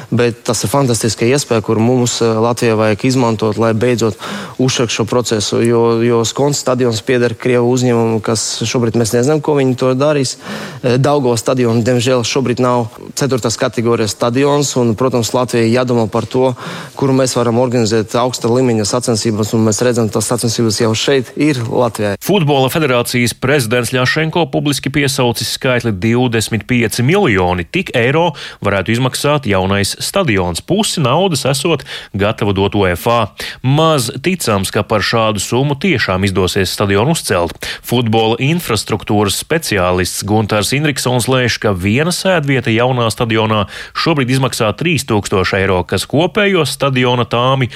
Bet 0.09 0.43
tas 0.47 0.63
ir 0.65 0.71
fantastiska 0.71 1.27
iespēja, 1.29 1.63
kur 1.65 1.81
mums 1.83 2.19
Latvijā 2.21 2.77
vajag 2.79 3.05
izmantot, 3.09 3.59
lai 3.61 3.73
beidzot 3.77 4.17
uzsākt 4.61 4.93
šo 4.93 5.05
procesu. 5.09 5.61
Jo, 5.65 5.83
jo 6.05 6.21
Skons 6.27 6.61
stadions 6.63 7.01
pieder 7.05 7.35
Krievu 7.37 7.69
uzņēmumu, 7.75 8.21
kas 8.25 8.45
šobrīd 8.67 8.97
mēs 8.99 9.13
nezinām, 9.17 9.43
ko 9.45 9.57
viņi 9.59 9.77
to 9.79 9.93
darīs. 9.97 10.37
Daugo 10.81 11.35
stadionu, 11.39 11.83
diemžēl, 11.85 12.25
šobrīd 12.27 12.63
nav 12.63 12.87
ceturtās 13.19 13.59
kategorijas 13.59 14.15
stadions. 14.17 14.73
Un, 14.79 14.95
protams, 14.99 15.33
Latvijai 15.35 15.71
jādomā 15.71 16.07
par 16.11 16.27
to, 16.29 16.53
kuru 16.99 17.15
mēs 17.21 17.35
varam 17.37 17.61
organizēt 17.61 18.15
augsta 18.39 18.55
līmeņa 18.55 18.85
sacensības. 18.87 19.51
Mēs 19.59 19.81
redzam, 19.83 20.07
tas 20.07 20.29
sacensības 20.31 20.77
jau 20.79 20.93
šeit 20.95 21.33
ir 21.35 21.57
Latvijā. 21.67 22.13
Futbola 22.23 22.69
federācijas 22.71 23.33
prezidents 23.35 23.91
Ļašenko 23.91 24.45
publiski 24.53 24.89
piesaucis 24.89 25.51
skaitli 25.57 25.91
25 25.91 27.03
miljoni. 27.03 27.65
Tik 27.67 27.91
eiro 27.99 28.29
varētu 28.63 28.93
izmaksāt 28.95 29.49
jaunais 29.49 29.91
stadions. 29.99 30.61
Pusi 30.63 31.03
naudas 31.03 31.43
esot 31.49 31.83
gatava 32.15 32.53
dot 32.55 32.77
UEFA. 32.79 33.33
Maz 33.61 34.07
ticams, 34.23 34.71
ka 34.71 34.85
par 34.87 35.03
šādu 35.03 35.43
summu 35.43 35.75
tiešām 35.75 36.23
izdosies 36.23 36.71
stadionu 36.71 37.17
uzcelt. 37.17 37.59
Futbola 37.83 38.39
infrastruktūras 38.39 39.41
speciālists 39.43 40.23
Gunārs 40.23 40.71
Indriksons 40.77 41.27
lēš, 41.27 41.59
ka 41.59 41.75
viena 41.75 42.15
sēdvieta 42.15 42.71
jaunā 42.71 43.09
stadionā 43.11 43.65
šobrīd 43.99 44.31
izmaksā 44.37 44.71
3000 44.79 45.59
eiro, 45.59 45.83
kas 45.83 46.07
kopējo 46.07 46.63
stadiona 46.69 47.27
tāmi 47.27 47.67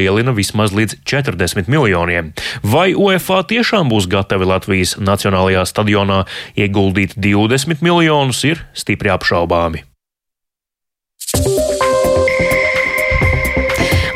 palielina 0.00 0.32
vismaz 0.32 0.72
līdz 0.72 1.02
40 1.04 1.68
miljoniem. 1.68 2.32
Vai 2.64 2.94
UEFA 2.96 3.42
tiešām 3.44 3.92
būs 3.92 4.08
gatavi 4.08 4.48
Latvijas 4.48 4.96
Nacionālajā 4.96 5.66
stadionā 5.68 6.24
ieguldīt 6.56 7.18
20 7.20 7.84
miljonus, 7.84 8.44
ir 8.48 8.64
stipri 8.72 9.12
apšaubāmi. 9.12 9.84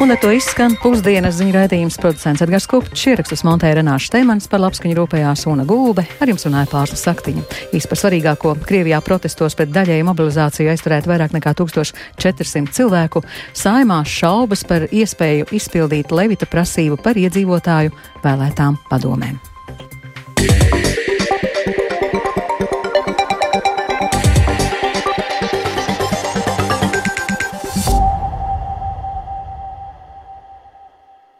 Un 0.04 0.10
ar 0.12 0.18
to 0.20 0.28
izskan 0.36 0.74
pusdienas 0.82 1.38
ziņu 1.38 1.54
raidījums 1.54 1.94
producents 1.96 2.42
Edgars 2.44 2.66
Kupčs, 2.68 3.06
ierakstus 3.08 3.40
montēja 3.46 3.78
Renāša 3.78 4.10
Steimans, 4.10 4.50
par 4.52 4.60
labskaņu 4.60 4.98
rūpējās 4.98 5.46
Una 5.48 5.64
Gulbe, 5.64 6.04
ar 6.20 6.28
jums 6.28 6.44
runāja 6.44 6.68
pārslas 6.68 7.06
saktiņa. 7.06 7.46
Īsti 7.72 7.88
par 7.88 8.00
svarīgāko 8.02 8.52
Krievijā 8.68 9.00
protestos 9.00 9.56
pret 9.56 9.72
daļēju 9.72 10.04
mobilizāciju 10.10 10.74
aizturēt 10.74 11.08
vairāk 11.08 11.32
nekā 11.38 11.54
1400 11.56 12.76
cilvēku, 12.76 13.24
saimā 13.56 14.02
šaubas 14.04 14.68
par 14.68 14.84
iespēju 14.92 15.48
izpildīt 15.56 16.12
Levita 16.12 16.52
prasību 16.52 17.00
par 17.00 17.16
iedzīvotāju 17.24 17.96
vēlētām 18.26 18.76
padomēm. 18.92 19.40